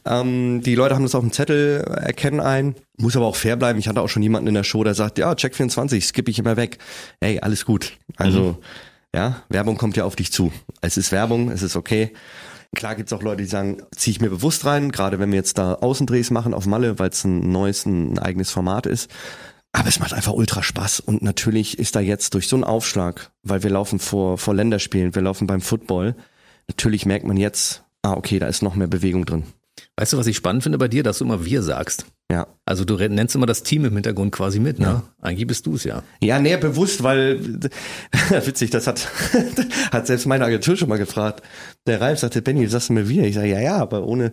[0.05, 2.75] Ähm, die Leute haben das auf dem Zettel, erkennen ein.
[2.97, 3.79] Muss aber auch fair bleiben.
[3.79, 6.39] Ich hatte auch schon jemanden in der Show, der sagt, ja, Check 24, skippe ich
[6.39, 6.77] immer weg.
[7.19, 7.93] Ey, alles gut.
[8.15, 8.59] Also,
[9.13, 10.53] ja, Werbung kommt ja auf dich zu.
[10.79, 12.13] Es ist Werbung, es ist okay.
[12.75, 15.57] Klar gibt's auch Leute, die sagen, ziehe ich mir bewusst rein, gerade wenn wir jetzt
[15.57, 19.11] da Außendrehs machen auf Malle, weil es ein neues, ein eigenes Format ist.
[19.73, 23.31] Aber es macht einfach ultra Spaß und natürlich ist da jetzt durch so einen Aufschlag,
[23.43, 26.15] weil wir laufen vor, vor Länderspielen, wir laufen beim Football,
[26.67, 29.43] natürlich merkt man jetzt, ah okay, da ist noch mehr Bewegung drin.
[30.01, 32.07] Weißt du, was ich spannend finde bei dir, dass du immer wir sagst?
[32.31, 32.47] Ja.
[32.65, 35.03] Also du nennst immer das Team im Hintergrund quasi mit, ne?
[35.21, 36.01] Eigentlich bist du es ja.
[36.23, 37.39] Ja, näher bewusst, weil
[38.29, 39.07] witzig, das hat
[39.91, 41.43] hat selbst meine Agentur schon mal gefragt.
[41.85, 43.25] Der Ralf sagte, Benny, sagst du mir wir?
[43.25, 44.31] Ich sage, ja, ja, aber ohne.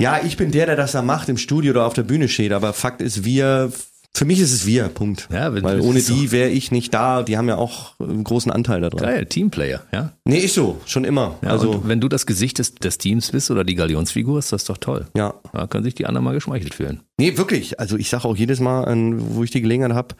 [0.00, 2.52] Ja, ich bin der, der das da macht im Studio oder auf der Bühne steht.
[2.52, 3.70] Aber Fakt ist, wir.
[4.14, 4.88] Für mich ist es wir.
[4.88, 5.28] Punkt.
[5.32, 7.22] Ja, weil ohne die wäre ich nicht da.
[7.22, 8.98] Die haben ja auch einen großen Anteil daran.
[8.98, 10.12] Geil, Teamplayer, ja.
[10.26, 11.38] Nee, ist so, schon immer.
[11.42, 14.64] ja also wenn du das Gesicht des, des Teams bist oder die Galionsfigur, ist das
[14.64, 15.06] doch toll.
[15.16, 17.00] ja, Da können sich die anderen mal geschmeichelt fühlen.
[17.18, 17.80] nee, wirklich.
[17.80, 18.86] Also ich sage auch jedes Mal,
[19.18, 20.14] wo ich die Gelegenheit habe,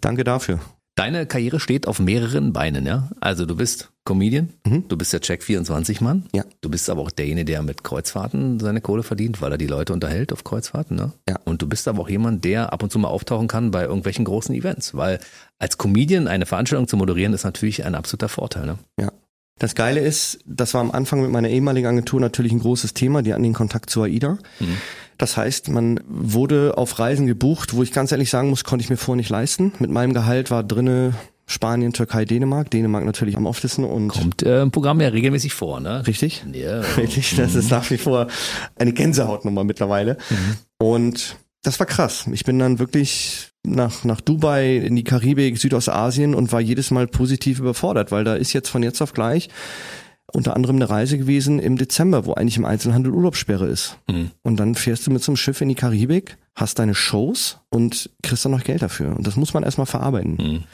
[0.00, 0.60] danke dafür.
[0.94, 3.08] Deine Karriere steht auf mehreren Beinen, ja?
[3.20, 4.48] Also du bist Comedian.
[4.88, 6.30] Du bist der Check-24-Mann.
[6.34, 6.44] Ja.
[6.62, 9.92] Du bist aber auch derjenige, der mit Kreuzfahrten seine Kohle verdient, weil er die Leute
[9.92, 10.96] unterhält auf Kreuzfahrten.
[10.96, 11.12] Ne?
[11.28, 11.38] Ja.
[11.44, 14.24] Und du bist aber auch jemand, der ab und zu mal auftauchen kann bei irgendwelchen
[14.24, 14.94] großen Events.
[14.94, 15.20] Weil
[15.58, 18.64] als Comedian eine Veranstaltung zu moderieren, ist natürlich ein absoluter Vorteil.
[18.64, 18.78] Ne?
[18.98, 19.12] Ja.
[19.58, 23.20] Das Geile ist, das war am Anfang mit meiner ehemaligen Agentur natürlich ein großes Thema.
[23.20, 24.38] Die hatten den Kontakt zu AIDA.
[25.18, 28.90] Das heißt, man wurde auf Reisen gebucht, wo ich ganz ehrlich sagen muss, konnte ich
[28.90, 29.72] mir vorher nicht leisten.
[29.80, 31.12] Mit meinem Gehalt war drinne
[31.48, 32.70] Spanien, Türkei, Dänemark.
[32.70, 35.80] Dänemark natürlich am oftesten und Kommt äh, im Programm ja regelmäßig vor.
[35.80, 36.06] Ne?
[36.06, 36.44] richtig.
[36.52, 36.80] Ja.
[36.96, 38.28] Richtig, das ist nach wie vor
[38.76, 40.18] eine Gänsehautnummer mittlerweile.
[40.78, 42.26] Und das war krass.
[42.32, 47.06] Ich bin dann wirklich nach, nach Dubai, in die Karibik, Südostasien und war jedes Mal
[47.06, 49.48] positiv überfordert, weil da ist jetzt von jetzt auf gleich
[50.32, 53.98] unter anderem eine Reise gewesen im Dezember, wo eigentlich im Einzelhandel Urlaubssperre ist.
[54.42, 58.10] Und dann fährst du mit so einem Schiff in die Karibik, hast deine Shows und
[58.22, 59.16] kriegst dann noch Geld dafür.
[59.16, 60.64] Und das muss man erstmal verarbeiten.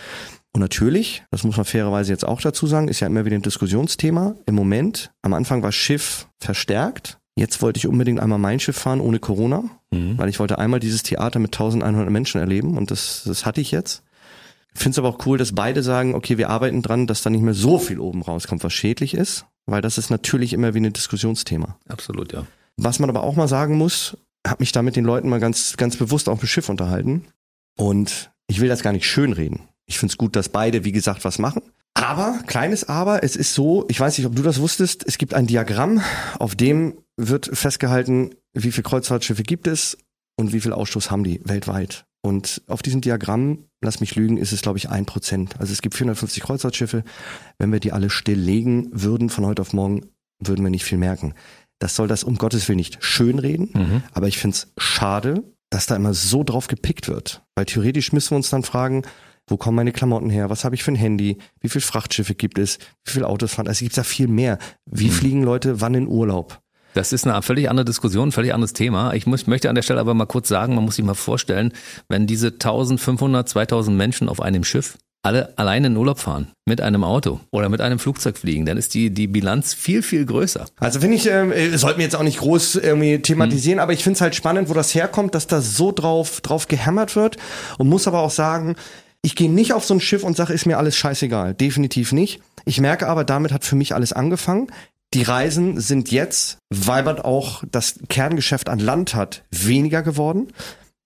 [0.54, 3.42] Und natürlich, das muss man fairerweise jetzt auch dazu sagen, ist ja immer wieder ein
[3.42, 4.36] Diskussionsthema.
[4.46, 7.18] Im Moment, am Anfang war Schiff verstärkt.
[7.36, 11.02] Jetzt wollte ich unbedingt einmal mein Schiff fahren ohne Corona, weil ich wollte einmal dieses
[11.02, 14.04] Theater mit 1100 Menschen erleben und das, das hatte ich jetzt.
[14.72, 17.42] Finde es aber auch cool, dass beide sagen, okay, wir arbeiten dran, dass da nicht
[17.42, 20.92] mehr so viel oben rauskommt, was schädlich ist, weil das ist natürlich immer wie ein
[20.92, 21.76] Diskussionsthema.
[21.88, 22.46] Absolut, ja.
[22.76, 25.76] Was man aber auch mal sagen muss, habe mich da mit den Leuten mal ganz,
[25.76, 27.24] ganz bewusst auf dem Schiff unterhalten.
[27.76, 29.60] Und ich will das gar nicht schönreden.
[29.86, 31.62] Ich finde es gut, dass beide, wie gesagt, was machen.
[31.94, 35.32] Aber, kleines Aber, es ist so, ich weiß nicht, ob du das wusstest, es gibt
[35.32, 36.02] ein Diagramm,
[36.38, 39.96] auf dem wird festgehalten, wie viele Kreuzfahrtschiffe gibt es
[40.36, 42.04] und wie viel Ausstoß haben die weltweit.
[42.22, 45.60] Und auf diesem Diagramm, lass mich lügen, ist es, glaube ich, ein Prozent.
[45.60, 47.04] Also es gibt 450 Kreuzfahrtschiffe.
[47.58, 50.06] Wenn wir die alle stilllegen würden von heute auf morgen,
[50.40, 51.34] würden wir nicht viel merken.
[51.78, 55.96] Das soll das um Gottes Willen nicht schönreden, aber ich finde es schade, dass da
[55.96, 57.42] immer so drauf gepickt wird.
[57.56, 59.02] Weil theoretisch müssen wir uns dann fragen,
[59.46, 60.50] wo kommen meine Klamotten her?
[60.50, 61.38] Was habe ich für ein Handy?
[61.60, 62.78] Wie viele Frachtschiffe gibt es?
[63.04, 63.66] Wie viele Autos fahren?
[63.66, 64.58] Also es gibt da viel mehr.
[64.86, 66.60] Wie fliegen Leute wann in Urlaub?
[66.94, 69.14] Das ist eine völlig andere Diskussion, ein völlig anderes Thema.
[69.14, 71.72] Ich muss, möchte an der Stelle aber mal kurz sagen, man muss sich mal vorstellen,
[72.08, 77.02] wenn diese 1500, 2000 Menschen auf einem Schiff alle alleine in Urlaub fahren, mit einem
[77.02, 80.66] Auto oder mit einem Flugzeug fliegen, dann ist die, die Bilanz viel, viel größer.
[80.78, 84.04] Also finde ich, ähm, äh, sollten wir jetzt auch nicht groß irgendwie thematisieren, aber ich
[84.04, 87.38] finde es halt spannend, wo das herkommt, dass da so drauf, drauf gehämmert wird
[87.78, 88.76] und muss aber auch sagen,
[89.24, 91.54] ich gehe nicht auf so ein Schiff und sage, ist mir alles scheißegal.
[91.54, 92.42] Definitiv nicht.
[92.66, 94.66] Ich merke aber, damit hat für mich alles angefangen.
[95.14, 100.52] Die Reisen sind jetzt, weil man auch das Kerngeschäft an Land hat, weniger geworden.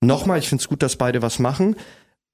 [0.01, 1.77] Nochmal, ich finde es gut, dass beide was machen.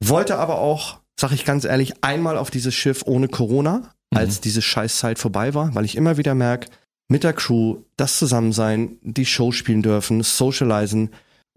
[0.03, 4.62] Wollte aber auch, sag ich ganz ehrlich, einmal auf dieses Schiff ohne Corona, als diese
[4.62, 6.68] Scheißzeit vorbei war, weil ich immer wieder merke,
[7.09, 11.11] mit der Crew, das Zusammensein, die Show spielen dürfen, socialisen,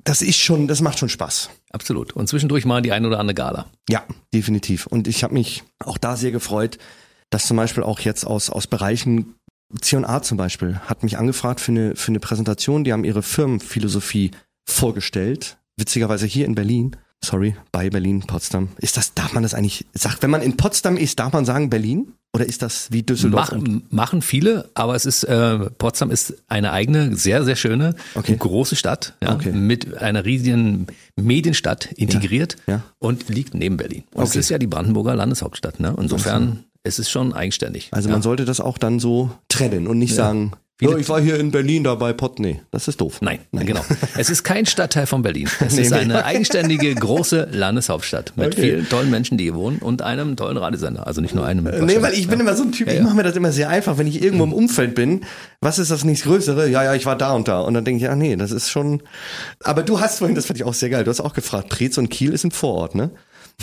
[0.03, 1.49] das ist schon, das macht schon Spaß.
[1.71, 2.13] Absolut.
[2.13, 3.65] Und zwischendurch mal die ein oder andere Gala.
[3.89, 4.87] Ja, definitiv.
[4.87, 6.77] Und ich habe mich auch da sehr gefreut,
[7.29, 9.35] dass zum Beispiel auch jetzt aus, aus Bereichen
[9.81, 12.83] C&A zum Beispiel hat mich angefragt für eine, für eine Präsentation.
[12.83, 14.31] Die haben ihre Firmenphilosophie
[14.65, 15.57] vorgestellt.
[15.75, 16.95] Witzigerweise hier in Berlin.
[17.23, 18.69] Sorry, bei Berlin, Potsdam.
[18.77, 21.69] Ist das, darf man das eigentlich, sagt, wenn man in Potsdam ist, darf man sagen
[21.69, 22.13] Berlin?
[22.33, 23.51] Oder ist das wie Düsseldorf?
[23.51, 27.95] und- Machen, machen viele, aber es ist, äh, Potsdam ist eine eigene, sehr, sehr schöne,
[28.15, 28.35] Okay.
[28.37, 29.51] große Stadt, ja, Okay.
[29.51, 32.83] mit einer riesigen Medienstadt integriert Ja, ja.
[32.99, 34.03] und liegt neben Berlin.
[34.13, 34.39] Und es Okay.
[34.39, 35.95] ist ja die Brandenburger Landeshauptstadt, ne?
[35.99, 37.89] Insofern, es ist schon eigenständig.
[37.91, 41.19] Also man sollte das auch dann so trennen und nicht sagen, Viele- "Ja, ich war
[41.19, 42.37] hier in Berlin da bei Pott.
[42.39, 43.17] Nee, das ist doof.
[43.21, 43.83] Nein, genau.
[44.15, 45.49] Es ist kein Stadtteil von Berlin.
[45.59, 45.97] Es Nee, ist nee.
[45.97, 48.61] eine eigenständige große Landeshauptstadt mit Okay.
[48.61, 51.07] vielen tollen Menschen, die hier wohnen und einem tollen Radiosender.
[51.07, 51.65] Also nicht nur einem.
[51.65, 53.69] Äh, Nee, weil ich bin immer so ein Typ, ich mache mir das immer sehr
[53.69, 55.21] einfach, wenn ich irgendwo im Umfeld bin.
[55.61, 56.69] Was ist das nächstgrößere?
[56.69, 57.61] Ja, ja, ich war da und da.
[57.61, 59.01] Und dann denke ich, ja, nee, das ist schon.
[59.63, 61.97] Aber du hast vorhin, das fand ich auch sehr geil, du hast auch gefragt, Preetz
[61.97, 63.09] und Kiel ist ein Vorort, ne?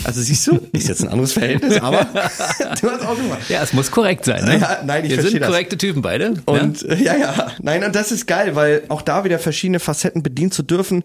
[0.03, 2.03] Also siehst du, ist jetzt ein anderes Verhältnis, aber
[2.81, 3.49] du hast auch gemacht.
[3.49, 4.45] Ja, es muss korrekt sein.
[4.45, 4.59] Ne?
[4.59, 5.49] Ja, nein, ich Wir sind das.
[5.49, 6.33] korrekte Typen beide.
[6.45, 10.21] Und äh, ja, ja, nein, und das ist geil, weil auch da wieder verschiedene Facetten
[10.21, 11.03] bedienen zu dürfen.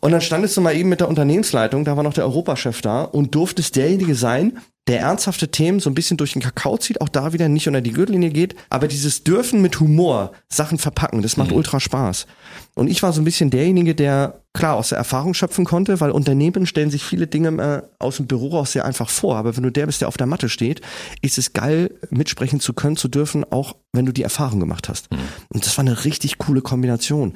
[0.00, 3.02] Und dann standest du mal eben mit der Unternehmensleitung, da war noch der Europachef da
[3.02, 7.08] und durftest derjenige sein, der ernsthafte Themen so ein bisschen durch den Kakao zieht, auch
[7.08, 11.38] da wieder nicht unter die Gürtellinie geht, aber dieses Dürfen mit Humor Sachen verpacken, das
[11.38, 12.26] macht ultra Spaß.
[12.74, 16.10] Und ich war so ein bisschen derjenige, der klar aus der Erfahrung schöpfen konnte, weil
[16.10, 19.36] Unternehmen stellen sich viele Dinge äh, aus dem Büro aus sehr einfach vor.
[19.36, 20.82] Aber wenn du der bist, der auf der Matte steht,
[21.22, 25.08] ist es geil, mitsprechen zu können, zu dürfen, auch wenn du die Erfahrung gemacht hast.
[25.48, 27.34] Und das war eine richtig coole Kombination.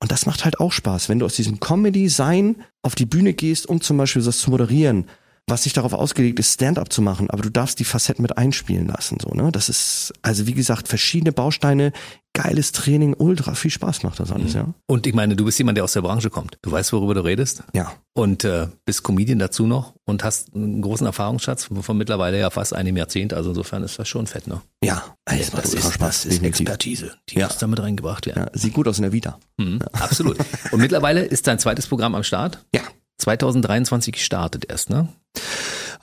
[0.00, 3.68] Und das macht halt auch Spaß, wenn du aus diesem Comedy-Sein auf die Bühne gehst,
[3.68, 5.06] um zum Beispiel das zu moderieren,
[5.48, 8.86] was sich darauf ausgelegt ist, Stand-up zu machen, aber du darfst die Facetten mit einspielen
[8.88, 9.50] lassen, so, ne?
[9.52, 11.92] Das ist, also wie gesagt, verschiedene Bausteine,
[12.34, 14.66] geiles Training, ultra viel Spaß macht das alles, ja.
[14.86, 16.58] Und ich meine, du bist jemand, der aus der Branche kommt.
[16.62, 17.62] Du weißt, worüber du redest.
[17.72, 17.92] Ja.
[18.14, 22.50] Und äh, bist Comedian dazu noch und hast einen großen Erfahrungsschatz von, von mittlerweile ja
[22.50, 23.32] fast einem Jahrzehnt.
[23.34, 24.60] Also insofern ist das schon fett, ne?
[24.84, 26.22] Ja, ey, es macht das, ist, Spaß.
[26.22, 26.42] das ist.
[26.42, 27.46] Expertise, die Ja.
[27.46, 28.44] muss damit reingebracht werden.
[28.52, 29.38] Ja, sieht gut aus in der Vita.
[29.56, 30.36] Mhm, Absolut.
[30.70, 32.64] Und mittlerweile ist dein zweites Programm am Start.
[32.74, 32.82] Ja.
[33.18, 35.08] 2023 gestartet erst, ne?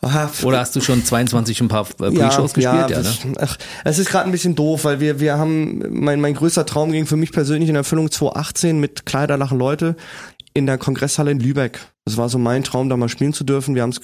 [0.01, 2.89] Aha, Oder hast du schon 22 ein paar äh, Pre-Shows gespielt?
[2.89, 3.03] Ja, ne?
[3.03, 6.66] das, ach, es ist gerade ein bisschen doof, weil wir, wir haben, mein, mein größter
[6.66, 9.95] Traum ging für mich persönlich in Erfüllung 2018 mit Kleider lachen Leute
[10.53, 11.80] in der Kongresshalle in Lübeck.
[12.05, 13.74] Das war so mein Traum, da mal spielen zu dürfen.
[13.74, 13.99] Wir haben es,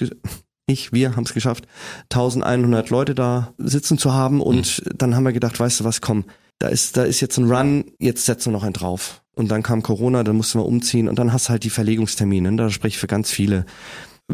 [0.66, 1.68] ich, wir haben es geschafft,
[2.12, 6.26] 1100 Leute da sitzen zu haben und dann haben wir gedacht, weißt du was, komm,
[6.60, 9.22] da ist, da ist jetzt ein Run, jetzt setzen wir noch einen drauf.
[9.42, 12.52] Und dann kam Corona, dann mussten wir umziehen und dann hast du halt die Verlegungstermine,
[12.52, 12.58] ne?
[12.58, 13.66] da spreche ich für ganz viele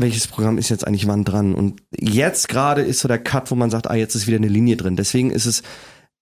[0.01, 1.55] welches Programm ist jetzt eigentlich wann dran?
[1.55, 4.47] Und jetzt gerade ist so der Cut, wo man sagt, ah, jetzt ist wieder eine
[4.47, 4.95] Linie drin.
[4.95, 5.64] Deswegen ist es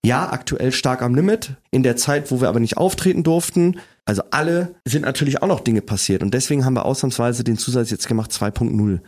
[0.06, 1.56] ja aktuell stark am Limit.
[1.72, 5.62] In der Zeit, wo wir aber nicht auftreten durften, also alle sind natürlich auch noch
[5.62, 6.22] Dinge passiert.
[6.22, 9.00] Und deswegen haben wir ausnahmsweise den Zusatz jetzt gemacht 2.0.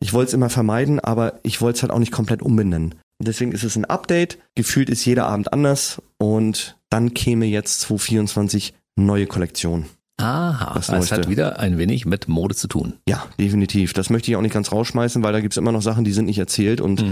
[0.00, 2.94] Ich wollte es immer vermeiden, aber ich wollte es halt auch nicht komplett umbenennen.
[3.20, 4.38] Deswegen ist es ein Update.
[4.54, 6.02] Gefühlt ist jeder Abend anders.
[6.18, 9.86] Und dann käme jetzt 2024 neue Kollektion.
[10.16, 11.16] Aha, Das das, Neueste.
[11.16, 12.94] hat wieder ein wenig mit Mode zu tun.
[13.08, 13.92] Ja, definitiv.
[13.94, 16.26] Das möchte ich auch nicht ganz rausschmeißen, weil da gibt's immer noch Sachen, die sind
[16.26, 17.04] nicht erzählt und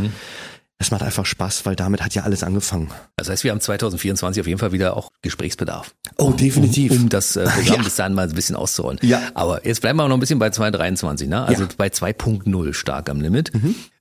[0.79, 2.91] es macht einfach Spaß, weil damit hat ja alles angefangen.
[3.17, 5.95] Das heißt, wir haben 2024 auf jeden Fall wieder auch Gesprächsbedarf.
[6.19, 6.91] Oh, definitiv.
[6.93, 7.83] Um das äh, Programm Ja.
[7.83, 8.99] bis dahin mal ein bisschen auszurollen.
[9.03, 9.21] Ja.
[9.35, 11.45] Aber jetzt bleiben wir noch ein bisschen bei 2023, ne?
[11.45, 11.69] Also Ja.
[11.69, 11.75] Mhm.
[11.77, 13.53] bei 2.0 stark am Limit.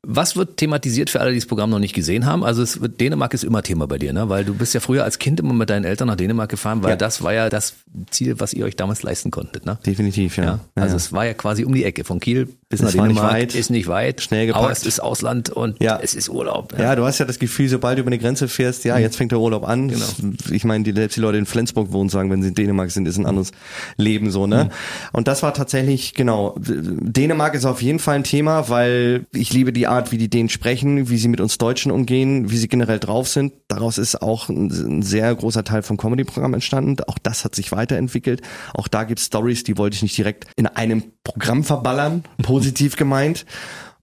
[0.08, 2.44] Was wird thematisiert für alle, die das Programm noch nicht gesehen haben?
[2.44, 4.30] Also es wird, Dänemark ist immer Thema bei dir, ne?
[4.30, 6.90] Weil du bist ja früher als Kind immer mit deinen Eltern nach Dänemark gefahren, weil
[6.92, 6.96] Ja.
[6.96, 7.76] das war ja das
[8.10, 9.78] Ziel, was ihr euch damals leisten konntet, ne?
[9.86, 10.44] Definitiv, ja.
[10.44, 10.98] Ja, also ja.
[10.98, 13.36] es war ja quasi um die Ecke von Kiel bis Es nach war nicht Dänemark.
[13.36, 13.54] weit.
[13.54, 14.22] Ist nicht weit.
[14.22, 14.64] Schnell gepackt.
[14.64, 16.74] Aber es ist Ausland und es ist Urlaub.
[16.80, 19.32] Ja, du hast ja das Gefühl, sobald du über eine Grenze fährst, ja, jetzt fängt
[19.34, 19.84] der Urlaub an.
[19.86, 19.90] Mhm.
[19.90, 20.06] Genau.
[20.52, 23.08] Ich meine, die, selbst die Leute in Flensburg wohnen, sagen, wenn sie in Dänemark sind,
[23.08, 23.52] ist ein anderes
[23.98, 24.50] Leben so, Mhm.
[24.50, 24.70] ne?
[25.12, 29.72] Und das war tatsächlich, genau, Dänemark ist auf jeden Fall ein Thema, weil ich liebe
[29.74, 33.00] die Art, wie die Dänen sprechen, wie sie mit uns Deutschen umgehen, wie sie generell
[33.00, 33.54] drauf sind.
[33.68, 36.96] Daraus ist auch ein, ein sehr großer Teil vom Comedy-Programm entstanden.
[37.08, 38.42] Auch das hat sich weiterentwickelt.
[38.74, 43.46] Auch da gibt's Stories, die wollte ich nicht direkt in einem Programm verballern, positiv gemeint.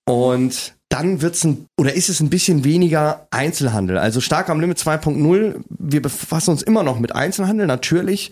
[0.04, 3.98] Und dann wird's ein, oder ist es ein bisschen weniger Einzelhandel.
[3.98, 5.62] Also stark am Limit 2.0.
[5.68, 8.30] Wir befassen uns immer noch mit Einzelhandel, natürlich.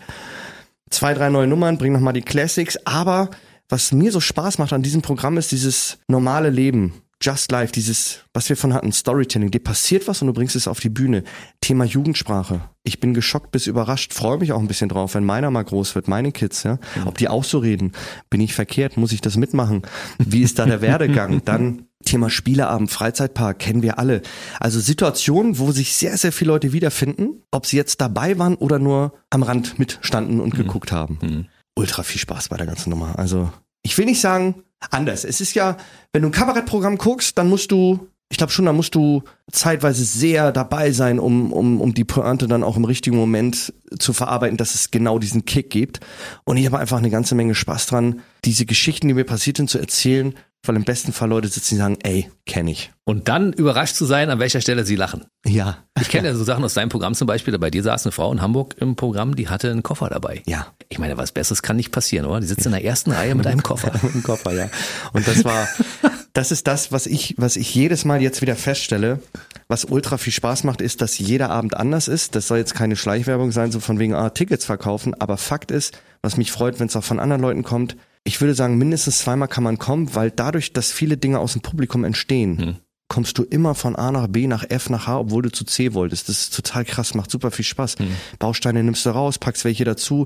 [0.89, 2.77] Zwei, drei neue Nummern, bringen nochmal die Classics.
[2.85, 3.29] Aber
[3.69, 6.93] was mir so Spaß macht an diesem Programm ist dieses normale Leben.
[7.19, 9.49] Just Life, dieses, was wir von hatten, Storytelling.
[9.49, 11.23] Dir passiert was und du bringst es auf die Bühne.
[11.61, 12.61] Thema Jugendsprache.
[12.83, 15.95] Ich bin geschockt bis überrascht, freue mich auch ein bisschen drauf, wenn meiner mal groß
[15.95, 16.77] wird, meine Kids, ja.
[17.05, 17.93] Ob die auch so reden.
[18.29, 18.97] Bin ich verkehrt?
[18.97, 19.81] Muss ich das mitmachen?
[20.19, 21.41] Wie ist da der Werdegang?
[21.45, 24.21] Dann Thema Spieleabend, Freizeitpark, kennen wir alle.
[24.59, 28.77] Also Situationen, wo sich sehr, sehr viele Leute wiederfinden, ob sie jetzt dabei waren oder
[28.77, 31.47] nur am Rand mitstanden und geguckt haben.
[31.75, 33.17] Ultra viel Spaß bei der ganzen Nummer.
[33.17, 33.51] Also
[33.81, 35.23] ich will nicht sagen anders.
[35.23, 35.77] Es ist ja,
[36.13, 40.03] wenn du ein Kabarettprogramm guckst, dann musst du, ich glaube schon, da musst du zeitweise
[40.03, 44.57] sehr dabei sein, um, um, um die Pointe dann auch im richtigen Moment zu verarbeiten,
[44.57, 45.99] dass es genau diesen Kick gibt.
[46.43, 49.69] Und ich habe einfach eine ganze Menge Spaß dran, diese Geschichten, die mir passiert sind,
[49.69, 50.33] zu erzählen,
[50.65, 52.91] weil im besten Fall Leute sitzen, die sagen, ey, kenne ich.
[53.05, 55.25] Und dann überrascht zu sein, an welcher Stelle sie lachen.
[55.45, 55.77] Ja.
[55.99, 57.53] Ich kenne ja so Sachen aus deinem Programm zum Beispiel.
[57.53, 60.43] da Bei dir saß eine Frau in Hamburg im Programm, die hatte einen Koffer dabei.
[60.45, 60.67] Ja.
[60.89, 62.41] Ich meine, was Besseres kann nicht passieren, oder?
[62.41, 63.91] Die sitzt in der ersten Reihe mit einem Koffer.
[64.03, 64.69] Mit dem Koffer, ja.
[65.13, 65.67] Und das war,
[66.33, 69.19] das ist das, was ich, was ich jedes Mal jetzt wieder feststelle,
[69.67, 72.35] was ultra viel Spaß macht, ist, dass jeder Abend anders ist.
[72.35, 75.13] Das soll jetzt keine Schleichwerbung sein, so von wegen, ah, Tickets verkaufen.
[75.19, 77.95] Aber Fakt ist, was mich freut, wenn es auch von anderen Leuten kommt,
[78.27, 81.61] ich würde sagen, mindestens zweimal kann man kommen, weil dadurch, dass viele Dinge aus dem
[81.61, 85.51] Publikum entstehen, kommst du immer von A nach B nach F nach H, obwohl du
[85.51, 86.27] zu C wolltest.
[86.27, 87.95] Das ist total krass, macht super viel Spaß.
[88.37, 90.25] Bausteine nimmst du raus, packst welche dazu.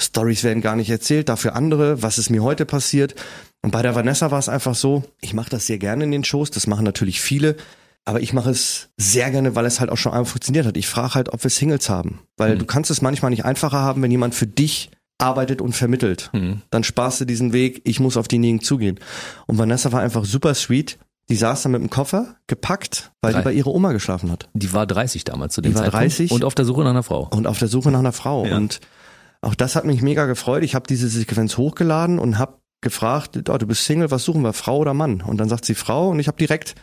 [0.00, 3.16] Stories werden gar nicht erzählt, dafür andere, was ist mir heute passiert.
[3.62, 6.24] Und bei der Vanessa war es einfach so, ich mache das sehr gerne in den
[6.24, 7.56] Shows, das machen natürlich viele,
[8.04, 10.76] aber ich mache es sehr gerne, weil es halt auch schon einmal funktioniert hat.
[10.76, 14.00] Ich frage halt, ob wir Singles haben, weil du kannst es manchmal nicht einfacher haben,
[14.02, 14.90] wenn jemand für dich
[15.20, 16.30] arbeitet und vermittelt.
[16.70, 18.98] Dann sparst du diesen Weg, ich muss auf diejenigen zugehen.
[19.46, 20.98] Und Vanessa war einfach super sweet.
[21.28, 23.38] Die saß dann mit dem Koffer, gepackt, weil Drei.
[23.40, 24.48] die bei ihrer Oma geschlafen hat.
[24.52, 26.32] Die war 30 damals zu dem Die war Zeitpunkt 30.
[26.32, 27.28] und auf der Suche nach einer Frau.
[27.30, 28.46] und auf der Suche nach einer Frau.
[28.46, 28.56] Ja.
[28.56, 28.80] Und
[29.40, 30.64] auch das hat mich mega gefreut.
[30.64, 34.52] Ich habe diese Sequenz hochgeladen und habe gefragt, oh, du bist Single, was suchen wir,
[34.52, 35.20] Frau oder Mann?
[35.22, 36.74] Und dann sagt sie Frau und ich habe direkt,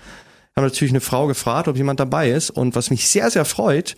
[0.56, 2.50] habe natürlich eine Frau gefragt, ob jemand dabei ist.
[2.50, 3.98] Und was mich sehr, sehr freut,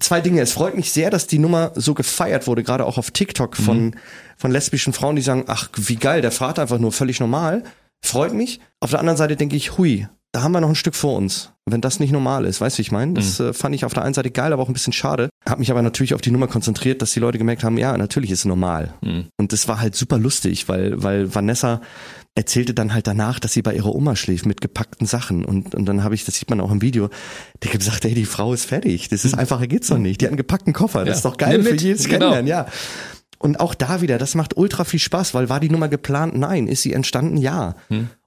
[0.00, 0.40] zwei Dinge.
[0.40, 3.96] Es freut mich sehr, dass die Nummer so gefeiert wurde, gerade auch auf TikTok von,
[4.36, 7.64] von lesbischen Frauen, die sagen, ach, wie geil, der fragt einfach nur völlig normal.
[8.02, 8.60] Freut mich.
[8.80, 11.52] Auf der anderen Seite denke ich, hui, da haben wir noch ein Stück vor uns.
[11.64, 13.14] Wenn das nicht normal ist, weißt du, wie ich meine?
[13.14, 15.30] Das äh, fand ich auf der einen Seite geil, aber auch ein bisschen schade.
[15.48, 18.30] Hab mich aber natürlich auf die Nummer konzentriert, dass die Leute gemerkt haben, ja, natürlich
[18.30, 18.94] ist es normal.
[19.38, 21.80] Und das war halt super lustig, weil, weil Vanessa
[22.36, 25.44] erzählte dann halt danach, dass sie bei ihrer Oma schläft mit gepackten Sachen.
[25.44, 27.08] Und, und dann habe ich, das sieht man auch im Video,
[27.62, 29.08] die hat gesagt, ey, die Frau ist fertig.
[29.08, 30.20] Das ist einfacher geht's doch nicht.
[30.20, 31.00] Die hat einen gepackten Koffer.
[31.00, 31.14] Das Ja.
[31.14, 32.18] ist doch geil Nimm für jedes Genau.
[32.32, 32.66] Kennenlernen, ja.
[33.38, 36.34] Und auch da wieder, das macht ultra viel Spaß, weil war die Nummer geplant?
[36.36, 36.68] Nein.
[36.68, 37.36] Ist sie entstanden?
[37.36, 37.76] Ja.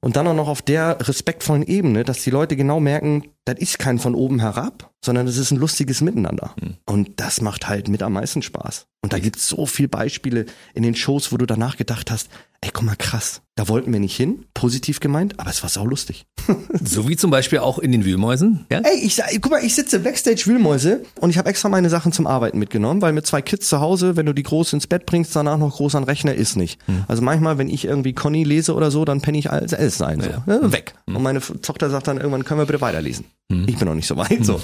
[0.01, 3.79] Und dann auch noch auf der respektvollen Ebene, dass die Leute genau merken, das ist
[3.79, 6.53] kein von oben herab, sondern das ist ein lustiges Miteinander.
[6.85, 8.85] Und das macht halt mit am meisten Spaß.
[9.01, 10.45] Und da gibt's so viele Beispiele
[10.75, 12.29] in den Shows, wo du danach gedacht hast,
[12.61, 16.25] ey, guck mal, krass, da wollten wir nicht hin, positiv gemeint, aber es war saulustig.
[16.81, 18.65] So wie zum Beispiel auch in den Wühlmäusen.
[18.71, 18.79] Ja?
[18.79, 22.25] Ey, ich guck mal, ich sitze Backstage Wühlmäuse und ich habe extra meine Sachen zum
[22.25, 25.35] Arbeiten mitgenommen, weil mit zwei Kids zu Hause, wenn du die groß ins Bett bringst,
[25.35, 26.79] danach noch groß an Rechner ist nicht.
[27.09, 30.21] Also manchmal, wenn ich irgendwie Conny lese oder so, dann penne ich als es sein,
[30.21, 30.41] so, Ja.
[30.45, 30.93] ne, weg.
[31.05, 33.25] Und meine Tochter sagt dann irgendwann, können wir bitte weiterlesen.
[33.67, 34.59] Ich bin noch nicht so weit, so.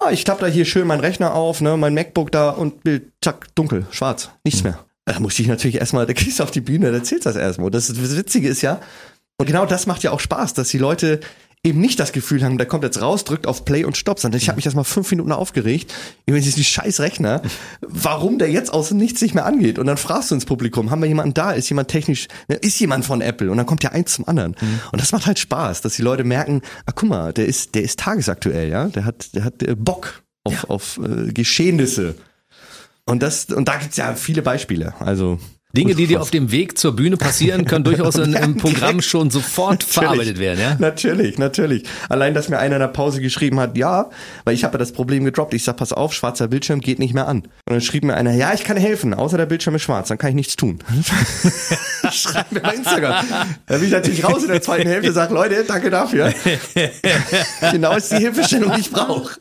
[0.00, 3.12] Ah, ich klappe da hier schön meinen Rechner auf, ne, mein MacBook da und Bild,
[3.22, 4.78] zack, dunkel, schwarz, nichts mehr.
[5.06, 7.66] Da musste ich natürlich erstmal, da gehst du auf die Bühne, da erzählst das erstmal.
[7.66, 8.80] Und Das, das Witzige ist ja,
[9.38, 11.20] und genau das macht ja auch Spaß, dass die Leute
[11.62, 14.40] eben nicht das Gefühl haben, der kommt jetzt raus, drückt auf Play und Stopp, sondern
[14.40, 15.92] ich habe mich erstmal fünf Minuten aufgeregt
[16.24, 17.42] über diesen scheiß Rechner,
[17.80, 19.78] warum der jetzt aus Nichts nicht mehr angeht.
[19.78, 21.50] Und dann fragst du ins Publikum, haben wir jemanden da?
[21.52, 23.50] Ist jemand technisch, ne, ist jemand von Apple?
[23.50, 24.54] Und dann kommt ja eins zum anderen.
[24.92, 27.82] Und das macht halt Spaß, dass die Leute merken, ah, guck mal, der ist, der
[27.82, 32.14] ist tagesaktuell, ja, der hat, der hat äh, Bock auf, auf äh, Geschehnisse.
[33.06, 34.94] Und das, und da gibt's ja viele Beispiele.
[34.98, 35.38] Also
[35.76, 39.30] Dinge, die dir auf dem Weg zur Bühne passieren, können durchaus in, im Programm schon
[39.30, 40.76] sofort verarbeitet werden, ja?
[40.78, 41.84] Natürlich, natürlich.
[42.08, 44.10] Allein, dass mir einer in der Pause geschrieben hat, ja,
[44.44, 45.52] weil ich habe ja das Problem gedroppt.
[45.54, 47.42] Ich sag, pass auf, schwarzer Bildschirm geht nicht mehr an.
[47.42, 50.18] Und dann schrieb mir einer, ja, ich kann helfen, außer der Bildschirm ist schwarz, dann
[50.18, 50.78] kann ich nichts tun.
[52.10, 53.26] Schreibt mir bei Instagram.
[53.66, 56.32] Da bin ich natürlich raus in der zweiten Hälfte, sag, Leute, danke dafür.
[57.72, 59.36] genau ist die Hilfestellung, die ich brauche.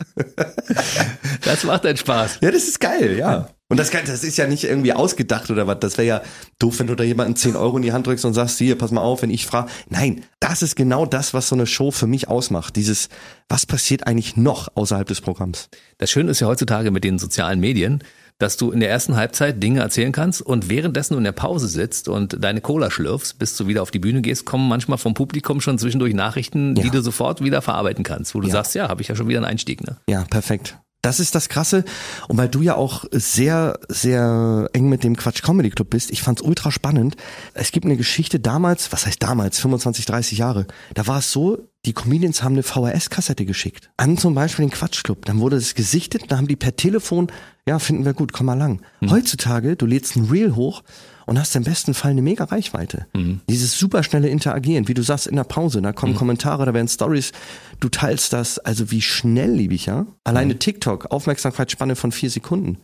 [1.43, 2.39] Das macht einen Spaß.
[2.41, 3.47] Ja, das ist geil, ja.
[3.67, 5.79] Und das, kann- das ist ja nicht irgendwie ausgedacht oder was.
[5.79, 6.21] Das wäre ja
[6.59, 8.91] doof, wenn du da jemanden 10 Euro in die Hand drückst und sagst, hier, pass
[8.91, 9.69] mal auf, wenn ich frage.
[9.89, 12.75] Nein, das ist genau das, was so eine Show für mich ausmacht.
[12.75, 13.09] Dieses,
[13.49, 15.69] was passiert eigentlich noch außerhalb des Programms?
[15.97, 18.03] Das Schöne ist ja heutzutage mit den sozialen Medien,
[18.37, 21.67] dass du in der ersten Halbzeit Dinge erzählen kannst und währenddessen du in der Pause
[21.69, 25.13] sitzt und deine Cola schlürfst, bis du wieder auf die Bühne gehst, kommen manchmal vom
[25.13, 26.89] Publikum schon zwischendurch Nachrichten, die Ja.
[26.89, 28.51] du sofort wieder verarbeiten kannst, wo du Ja.
[28.53, 29.81] sagst, ja, habe ich ja schon wieder einen Einstieg.
[29.87, 29.97] Ne?
[30.09, 30.77] Ja, perfekt.
[31.05, 31.85] Das ist das Krasse.
[32.29, 36.23] Und weil du ja auch sehr, sehr eng mit dem Quatsch Comedy Club bist, ich
[36.23, 37.15] fand's ultra spannend.
[37.53, 40.65] Es gibt eine Geschichte damals, was heißt damals, 25, 30 Jahre.
[40.95, 43.91] Da war es so, die Comedians haben eine VHS-Kassette geschickt.
[43.97, 45.25] An zum Beispiel den Quatsch Club.
[45.25, 47.27] Dann wurde es gesichtet, dann haben die per Telefon,
[47.67, 48.81] ja, finden wir gut, komm mal lang.
[49.07, 50.81] Heutzutage, du lädst ein Reel hoch
[51.25, 53.07] und hast im besten Fall eine mega Reichweite.
[53.49, 57.31] Dieses superschnelle Interagieren, wie du sagst in der Pause, da kommen Kommentare, da werden Stories,
[57.79, 60.05] du teilst das, also wie schnell liebe ich ja.
[60.23, 62.77] Alleine TikTok, Aufmerksamkeitsspanne von vier Sekunden.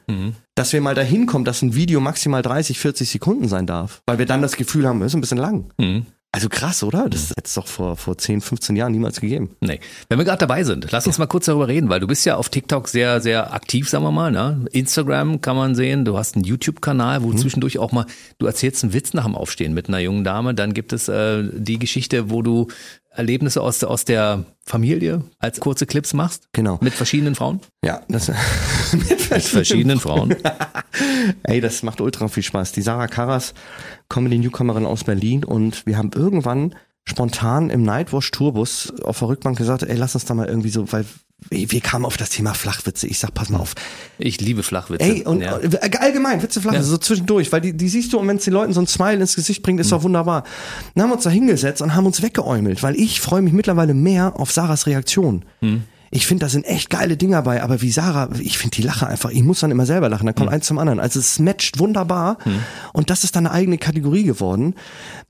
[0.55, 4.17] Dass wir mal dahin kommen, dass ein Video maximal 30, 40 Sekunden sein darf, weil
[4.17, 5.71] wir dann das Gefühl haben, das ist ein bisschen lang.
[6.33, 7.09] Also krass, oder?
[7.09, 9.57] Das hätte es doch vor, vor 10, 15 Jahren niemals gegeben.
[9.59, 9.81] Nee.
[10.07, 12.37] Wenn wir gerade dabei sind, lass uns mal kurz darüber reden, weil du bist ja
[12.37, 14.31] auf TikTok sehr, sehr aktiv, sagen wir mal.
[14.31, 14.65] Ne?
[14.71, 18.05] Instagram kann man sehen, du hast einen YouTube-Kanal, wo zwischendurch auch mal,
[18.37, 20.53] du erzählst einen Witz nach dem Aufstehen mit einer jungen Dame.
[20.53, 22.67] Dann gibt es äh, die Geschichte, wo du
[23.13, 26.47] Erlebnisse aus, der- aus der Familie als kurze Clips machst.
[26.53, 26.77] Genau.
[26.81, 27.59] Mit verschiedenen Frauen.
[27.83, 28.29] Ja, das
[28.93, 30.35] mit Verschiedenen Frauen.
[31.43, 32.71] Ey, das macht ultra viel Spaß.
[32.71, 33.53] Die Sarah Karas,
[34.09, 39.83] Comedy-Newcomerin aus Berlin und wir haben irgendwann spontan im Nightwash Tourbus auf der Rückbank gesagt,
[39.83, 41.05] ey, lass uns da mal irgendwie so, weil
[41.49, 43.07] wir kamen auf das Thema Flachwitze.
[43.07, 43.73] Ich sag, pass mal auf.
[44.19, 45.03] Ich liebe Flachwitze.
[45.03, 45.57] Ey, und ja.
[45.59, 46.89] äh, allgemein, Witze, Flachwitze, Ja.
[46.89, 49.15] so zwischendurch, weil die, die siehst du und wenn es den Leuten so ein Smile
[49.19, 50.43] ins Gesicht bringt, ist doch wunderbar.
[50.95, 53.93] Dann haben wir uns da hingesetzt und haben uns weggeäumelt, weil ich freue mich mittlerweile
[53.93, 55.43] mehr auf Sarahs Reaktion.
[56.13, 59.07] Ich finde, da sind echt geile Dinger bei, aber wie Sarah, ich finde die Lache
[59.07, 60.99] einfach, ich muss dann immer selber lachen, da kommt eins zum anderen.
[60.99, 62.37] Also es matcht wunderbar
[62.91, 64.75] und das ist dann eine eigene Kategorie geworden,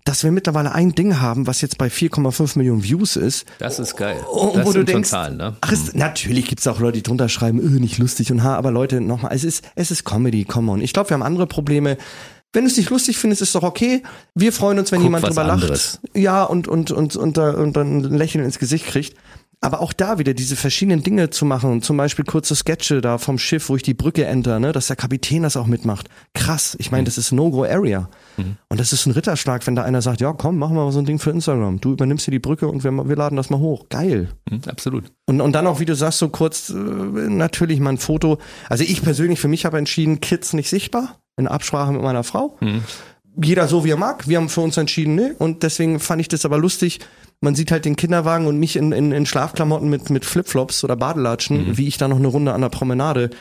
[0.06, 3.46] dass wir mittlerweile ein Ding haben, was jetzt bei 4,5 Millionen Views ist.
[3.60, 4.18] Das ist geil.
[4.34, 5.56] Und das wo du denkst, Zahlen, ne?
[5.62, 8.72] ach, es, natürlich gibt's auch Leute, die drunter schreiben, öh, nicht lustig und ha, aber
[8.72, 10.82] Leute, nochmal, es ist, es ist Comedy, come on.
[10.82, 11.98] Ich glaube, wir haben andere Probleme.
[12.54, 14.04] Wenn du es nicht lustig findest, ist doch okay.
[14.36, 16.00] Wir freuen uns, wenn Guck jemand drüber anderes.
[16.04, 16.18] lacht.
[16.18, 19.16] Ja, und, und, und, und, da- und dann ein Lächeln ins Gesicht kriegt.
[19.64, 23.38] Aber auch da wieder diese verschiedenen Dinge zu machen, zum Beispiel kurze Sketche da vom
[23.38, 26.10] Schiff, wo ich die Brücke enter, ne, dass der Kapitän das auch mitmacht.
[26.34, 26.76] Krass.
[26.80, 28.10] Ich meine, das ist No-Go-Area.
[28.70, 30.98] Und das ist ein Ritterschlag, wenn da einer sagt, ja, komm, machen wir mal so
[30.98, 31.80] ein Ding für Instagram.
[31.80, 33.86] Du übernimmst hier die Brücke und wir, wir laden das mal hoch.
[33.90, 34.30] Geil.
[34.50, 35.12] Hm, absolut.
[35.28, 38.40] Und, und dann auch, wie du sagst, so kurz, äh, natürlich mal ein Foto.
[38.68, 42.58] Also ich persönlich für mich habe entschieden, Kids nicht sichtbar, in Absprache mit meiner Frau.
[43.36, 44.28] jeder so wie er mag.
[44.28, 45.36] Wir haben für uns entschieden, ne?
[45.38, 47.00] Und deswegen fand ich das aber lustig.
[47.42, 50.96] Man sieht halt den Kinderwagen und mich in, in, in Schlafklamotten mit, mit Flipflops oder
[50.96, 53.32] Badelatschen, wie ich da noch eine Runde an der Promenade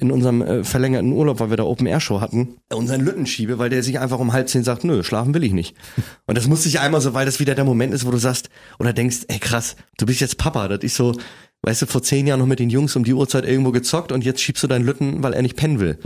[0.00, 3.58] in unserem äh, verlängerten Urlaub, weil wir da Open Air Show hatten, unseren Lütten schiebe,
[3.58, 5.74] weil der sich einfach um halb zehn sagt, nö, schlafen will ich nicht.
[6.26, 8.48] Und das musste ich einmal so, weil das wieder der Moment ist, wo du sagst
[8.78, 11.16] oder denkst, ey krass, du bist jetzt Papa, das ist so,
[11.62, 14.24] weißt du, vor zehn Jahren noch mit den Jungs um die Uhrzeit irgendwo gezockt und
[14.24, 15.98] jetzt schiebst du deinen Lütten, weil er nicht pennen will.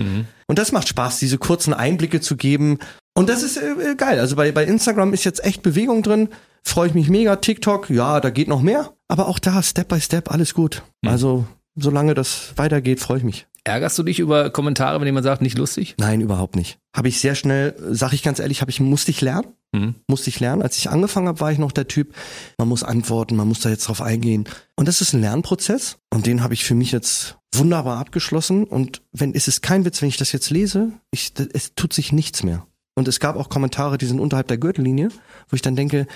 [0.46, 2.78] Und das macht Spaß, diese kurzen Einblicke zu geben.
[3.12, 4.18] Und das ist äh, geil.
[4.20, 6.30] Also bei, bei Instagram ist jetzt echt Bewegung drin.
[6.64, 7.36] Freue ich mich mega.
[7.36, 8.92] TikTok, ja, da geht noch mehr.
[9.08, 10.82] Aber auch da, Step by Step, alles gut.
[11.04, 11.44] Also,
[11.74, 13.46] solange das weitergeht, freue ich mich.
[13.64, 15.94] Ärgerst du dich über Kommentare, wenn jemand sagt, nicht lustig?
[15.98, 16.78] Nein, überhaupt nicht.
[16.96, 19.48] Habe ich sehr schnell, sag ich ganz ehrlich, habe ich musste ich lernen.
[19.72, 19.94] Mhm.
[20.08, 20.62] Musste ich lernen.
[20.62, 22.14] Als ich angefangen habe, war ich noch der Typ,
[22.58, 24.48] man muss antworten, man muss da jetzt drauf eingehen.
[24.74, 28.64] Und das ist ein Lernprozess und den habe ich für mich jetzt wunderbar abgeschlossen.
[28.64, 31.92] Und wenn ist es kein Witz, wenn ich das jetzt lese, ich, das, es tut
[31.92, 32.66] sich nichts mehr.
[32.94, 35.08] Und es gab auch Kommentare, die sind unterhalb der Gürtellinie,
[35.48, 36.06] wo ich dann denke,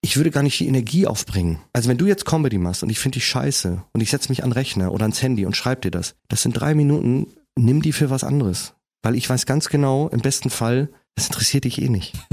[0.00, 1.60] ich würde gar nicht die Energie aufbringen.
[1.72, 4.44] Also wenn du jetzt Comedy machst und ich finde dich scheiße und ich setze mich
[4.44, 7.26] an Rechner oder ans Handy und schreib dir das, das sind drei Minuten,
[7.56, 8.74] nimm die für was anderes.
[9.02, 12.14] Weil ich weiß ganz genau, im besten Fall, das interessiert dich eh nicht.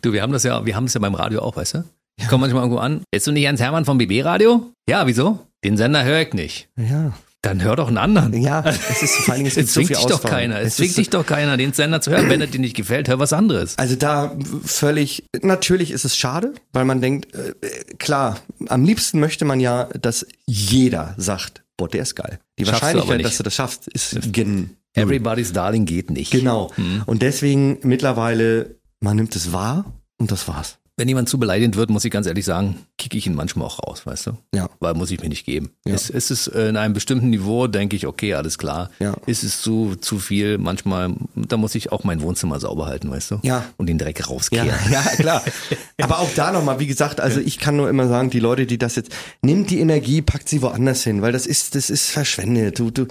[0.00, 1.84] Du, wir haben das ja, wir haben es ja beim Radio auch, weißt du?
[2.16, 3.02] Ich komme manchmal irgendwo an.
[3.10, 4.70] Bist du nicht Jens Hermann vom BB Radio?
[4.88, 5.46] Ja, wieso?
[5.62, 6.70] Den Sender höre ich nicht.
[6.76, 7.12] Ja.
[7.44, 8.32] Dann hör doch einen anderen.
[8.40, 10.60] Ja, es ist vor allen Dingen, es Es so zwingt viel dich doch keiner.
[10.60, 12.28] Es Es zwingt dich doch keiner, den Sender zu hören.
[12.28, 13.76] Wenn er dir nicht gefällt, hör was anderes.
[13.78, 14.34] Also da
[14.64, 17.52] völlig, natürlich ist es schade, weil man denkt, äh,
[17.98, 22.38] klar, am liebsten möchte man ja, dass jeder sagt, boah, der ist geil.
[22.58, 23.26] Die Schaffst du Wahrscheinlichkeit, nicht.
[23.28, 26.30] dass du das schaffst, ist gen Everybody's Darling geht nicht.
[26.30, 26.70] Genau.
[27.06, 29.84] Und deswegen mittlerweile, man nimmt es wahr
[30.18, 30.78] und das war's.
[30.96, 33.80] Wenn jemand zu beleidigend wird, muss ich ganz ehrlich sagen, kicke ich ihn manchmal auch
[33.84, 34.38] raus, weißt du?
[34.54, 34.70] Ja.
[34.78, 35.70] Weil muss ich mir nicht geben.
[35.84, 35.92] Ja.
[35.94, 38.90] Ist, ist es äh, in einem bestimmten Niveau, denke ich, okay, alles klar.
[39.00, 39.16] Ja.
[39.26, 43.32] Ist es zu, zu viel, manchmal, da muss ich auch mein Wohnzimmer sauber halten, weißt
[43.32, 43.38] du?
[43.42, 43.64] Ja.
[43.76, 44.68] Und den Dreck Ja, rauskehren.
[44.92, 45.42] ja, klar.
[46.00, 48.78] Aber auch da nochmal, wie gesagt, also ich kann nur immer sagen, die Leute, die
[48.78, 49.10] das jetzt,
[49.42, 52.78] nimmt die Energie, packt sie woanders hin, weil das ist, das ist verschwendet.
[52.78, 53.06] Du, du,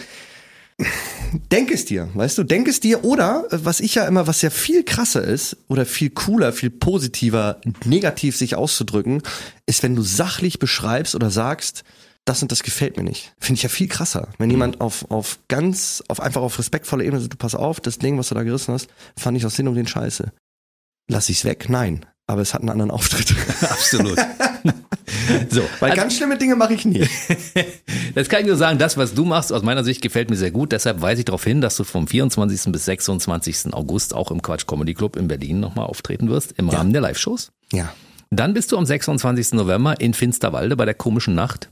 [1.51, 4.41] denk es dir, weißt du, denk es dir oder, äh, was ich ja immer, was
[4.41, 9.21] ja viel krasser ist oder viel cooler, viel positiver, negativ sich auszudrücken,
[9.65, 11.83] ist, wenn du sachlich beschreibst oder sagst,
[12.25, 13.33] das und das gefällt mir nicht.
[13.37, 14.29] Finde ich ja viel krasser.
[14.37, 17.99] Wenn jemand auf, auf ganz, auf einfach auf respektvolle Ebene sagt, du pass auf, das
[17.99, 20.31] Ding, was du da gerissen hast, fand ich aus Sinn um den Scheiße.
[21.09, 21.67] Lass ich's weg?
[21.67, 22.05] Nein.
[22.25, 23.35] Aber es hat einen anderen Auftritt.
[23.61, 24.17] Absolut.
[25.49, 27.05] so, Weil also, ganz schlimme Dinge mache ich nie.
[28.15, 30.51] das kann ich nur sagen, das, was du machst, aus meiner Sicht gefällt mir sehr
[30.51, 30.71] gut.
[30.71, 32.71] Deshalb weise ich darauf hin, dass du vom 24.
[32.71, 33.73] bis 26.
[33.73, 37.51] August auch im Quatsch Comedy Club in Berlin nochmal auftreten wirst, im Rahmen der Live-Shows.
[37.73, 37.93] Ja.
[38.29, 39.53] Dann bist du am 26.
[39.53, 41.69] November in Finsterwalde bei der komischen Nacht.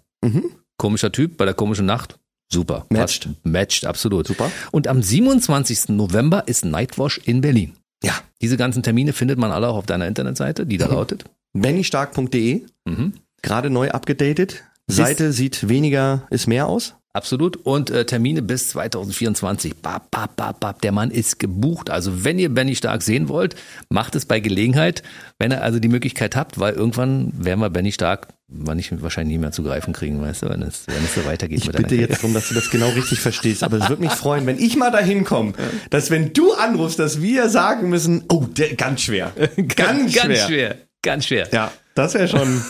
[0.78, 2.20] Komischer Typ bei der komischen Nacht.
[2.52, 2.86] Super.
[2.90, 3.24] Matched.
[3.24, 3.46] Passt.
[3.46, 4.28] Matched, absolut.
[4.28, 4.52] Super.
[4.72, 5.90] Und am 27.
[5.90, 7.74] November ist Nightwash in Berlin.
[8.04, 8.14] Ja.
[8.42, 11.26] Diese ganzen Termine findet man alle auch auf deiner Internetseite, die da lautet.
[11.54, 13.14] bennystark.de, Mhm.
[13.42, 14.64] gerade neu abgedatet.
[14.88, 16.96] Seite sieht weniger ist mehr aus.
[17.14, 17.58] Absolut.
[17.58, 19.78] Und äh, Termine bis 2024.
[19.78, 20.82] Bap, bap, bap, bap.
[20.82, 21.90] Der Mann ist gebucht.
[21.90, 23.56] Also wenn ihr Benny Stark sehen wollt,
[23.90, 25.04] macht es bei Gelegenheit,
[25.40, 29.38] wenn ihr also die Möglichkeit habt, weil irgendwann werden wir Benny Stark wann nicht, wahrscheinlich
[29.38, 31.96] nie mehr zu greifen kriegen, weißt du, wenn es, wenn es so weitergeht Ich bitte
[31.96, 33.64] jetzt darum, dass du das genau richtig verstehst.
[33.64, 35.54] Aber es würde mich freuen, wenn ich mal dahin komme,
[35.90, 39.32] dass wenn du anrufst, dass wir sagen müssen, oh, der, ganz schwer.
[39.76, 40.78] Ganz, ganz schwer.
[41.02, 41.48] Ganz schwer.
[41.52, 42.62] Ja, das wäre schon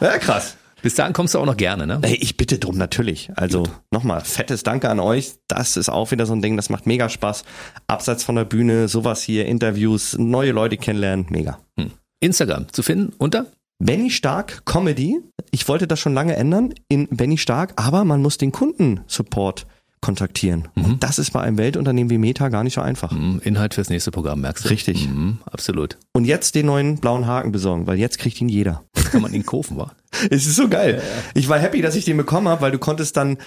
[0.00, 0.56] ja, krass.
[0.82, 1.98] Bis dahin kommst du auch noch gerne, ne?
[2.02, 3.30] Ey, ich bitte drum, natürlich.
[3.36, 5.34] Also nochmal, fettes Danke an euch.
[5.48, 7.44] Das ist auch wieder so ein Ding, das macht mega Spaß.
[7.86, 11.58] Abseits von der Bühne, sowas hier, Interviews, neue Leute kennenlernen, mega.
[12.20, 13.46] Instagram zu finden unter?
[13.82, 15.20] Benny Stark Comedy.
[15.50, 19.66] Ich wollte das schon lange ändern in Benny Stark, aber man muss den Kundensupport
[20.00, 20.68] kontaktieren.
[20.76, 23.10] Und das ist bei einem Weltunternehmen wie Meta gar nicht so einfach.
[23.10, 24.68] Hm, Inhalt fürs nächste Programm, merkst du?
[24.70, 25.08] Richtig.
[25.08, 25.98] Mhm, absolut.
[26.12, 28.82] Und jetzt den neuen blauen Haken besorgen, weil jetzt kriegt ihn jeder.
[29.10, 29.92] Kann man ihn kaufen, wa?
[30.30, 31.02] Es ist so geil.
[31.34, 33.38] Ich war happy, dass ich den bekommen habe, weil du konntest dann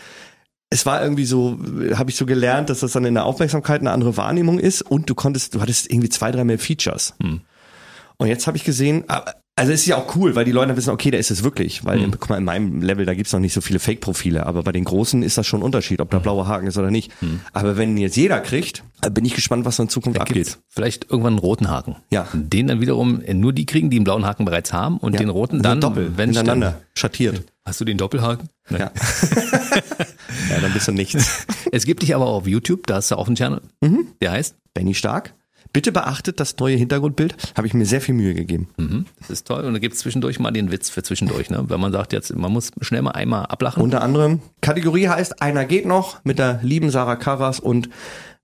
[0.70, 1.60] es war irgendwie so,
[1.93, 5.08] habe ich so gelernt, dass das dann in der Aufmerksamkeit eine andere Wahrnehmung ist und
[5.08, 7.14] du konntest, du hattest irgendwie zwei, drei mehr Features.
[7.20, 10.70] Und jetzt habe ich gesehen, aber- also es ist ja auch cool, weil die Leute
[10.70, 13.34] dann wissen, okay, da ist es wirklich, weil guck mal, in meinem Level, da gibt's
[13.34, 16.10] noch nicht so viele Fake-Profile, aber bei den Großen ist das schon ein Unterschied, ob
[16.10, 17.12] da blauer Haken ist oder nicht.
[17.51, 20.36] Aber wenn jetzt jeder kriegt, äh, bin ich gespannt, was da in Zukunft abgeht.
[20.36, 21.97] Gibt's vielleicht irgendwann einen roten Haken.
[22.12, 22.28] Ja.
[22.34, 25.62] Den dann wiederum nur die kriegen, die einen blauen Haken bereits haben und den roten
[25.62, 27.43] dann, doppelt, wenn hintereinander, schattiert.
[27.66, 28.49] Hast du den Doppelhaken?
[28.70, 28.82] Nein.
[28.82, 28.91] Ja.
[30.49, 31.45] ja, dann bist du nichts.
[31.72, 33.62] Es gibt dich aber auch auf YouTube, da hast du auch einen Channel.
[33.82, 34.08] Mhm.
[34.22, 35.34] Der heißt, Benny Stark.
[35.74, 37.36] Bitte beachtet das neue Hintergrundbild.
[37.58, 38.70] Habe ich mir sehr viel Mühe gegeben.
[38.78, 39.64] mhm, das ist toll.
[39.66, 41.66] Und da gibt's zwischendurch mal den Witz für zwischendurch, ne?
[41.68, 43.82] Wenn man sagt jetzt, man muss schnell mal einmal ablachen.
[43.82, 47.90] Unter anderem, Kategorie heißt Einer geht noch mit der lieben Sarah Karras und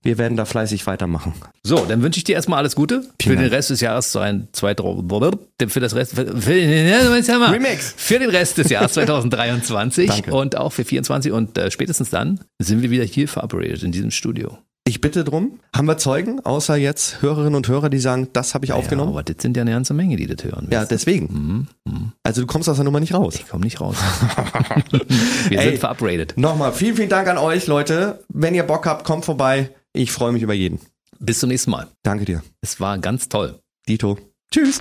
[0.02, 1.34] Wir werden da fleißig weitermachen.
[1.62, 4.74] So, dann wünsche ich dir erstmal alles Gute für den Rest des Jahres, ein, zwei,
[4.74, 7.94] für das Rest, für, für, Remix.
[7.98, 10.32] für den Rest des Jahres 2023 Danke.
[10.32, 14.10] und auch für 24 und äh, spätestens dann sind wir wieder hier verabredet in diesem
[14.10, 14.56] Studio.
[14.90, 18.64] Ich bitte drum, haben wir Zeugen, außer jetzt Hörerinnen und Hörer, die sagen, das habe
[18.64, 19.10] ich Ja, aufgenommen?
[19.12, 20.66] aber das sind ja eine ganze Menge, die das hören.
[20.68, 21.68] Ja, deswegen.
[22.24, 23.36] Also du kommst aus der Nummer nicht raus.
[23.36, 23.94] Ich komme nicht raus.
[25.48, 25.68] wir Ey.
[25.68, 26.34] sind verabredet.
[26.36, 28.24] Nochmal, vielen, vielen Dank an euch, Leute.
[28.30, 29.70] Wenn ihr Bock habt, kommt vorbei.
[29.92, 30.80] Ich freue mich über jeden.
[31.20, 31.86] Bis zum nächsten Mal.
[32.02, 32.42] Danke dir.
[32.60, 33.60] Es war ganz toll.
[33.88, 34.18] Dito.
[34.52, 34.80] Tschüss.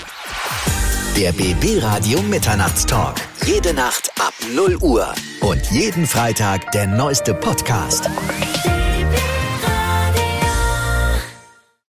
[1.17, 3.17] Der BB Radio Mitternachtstalk.
[3.45, 5.13] Jede Nacht ab 0 Uhr.
[5.41, 8.09] Und jeden Freitag der neueste Podcast.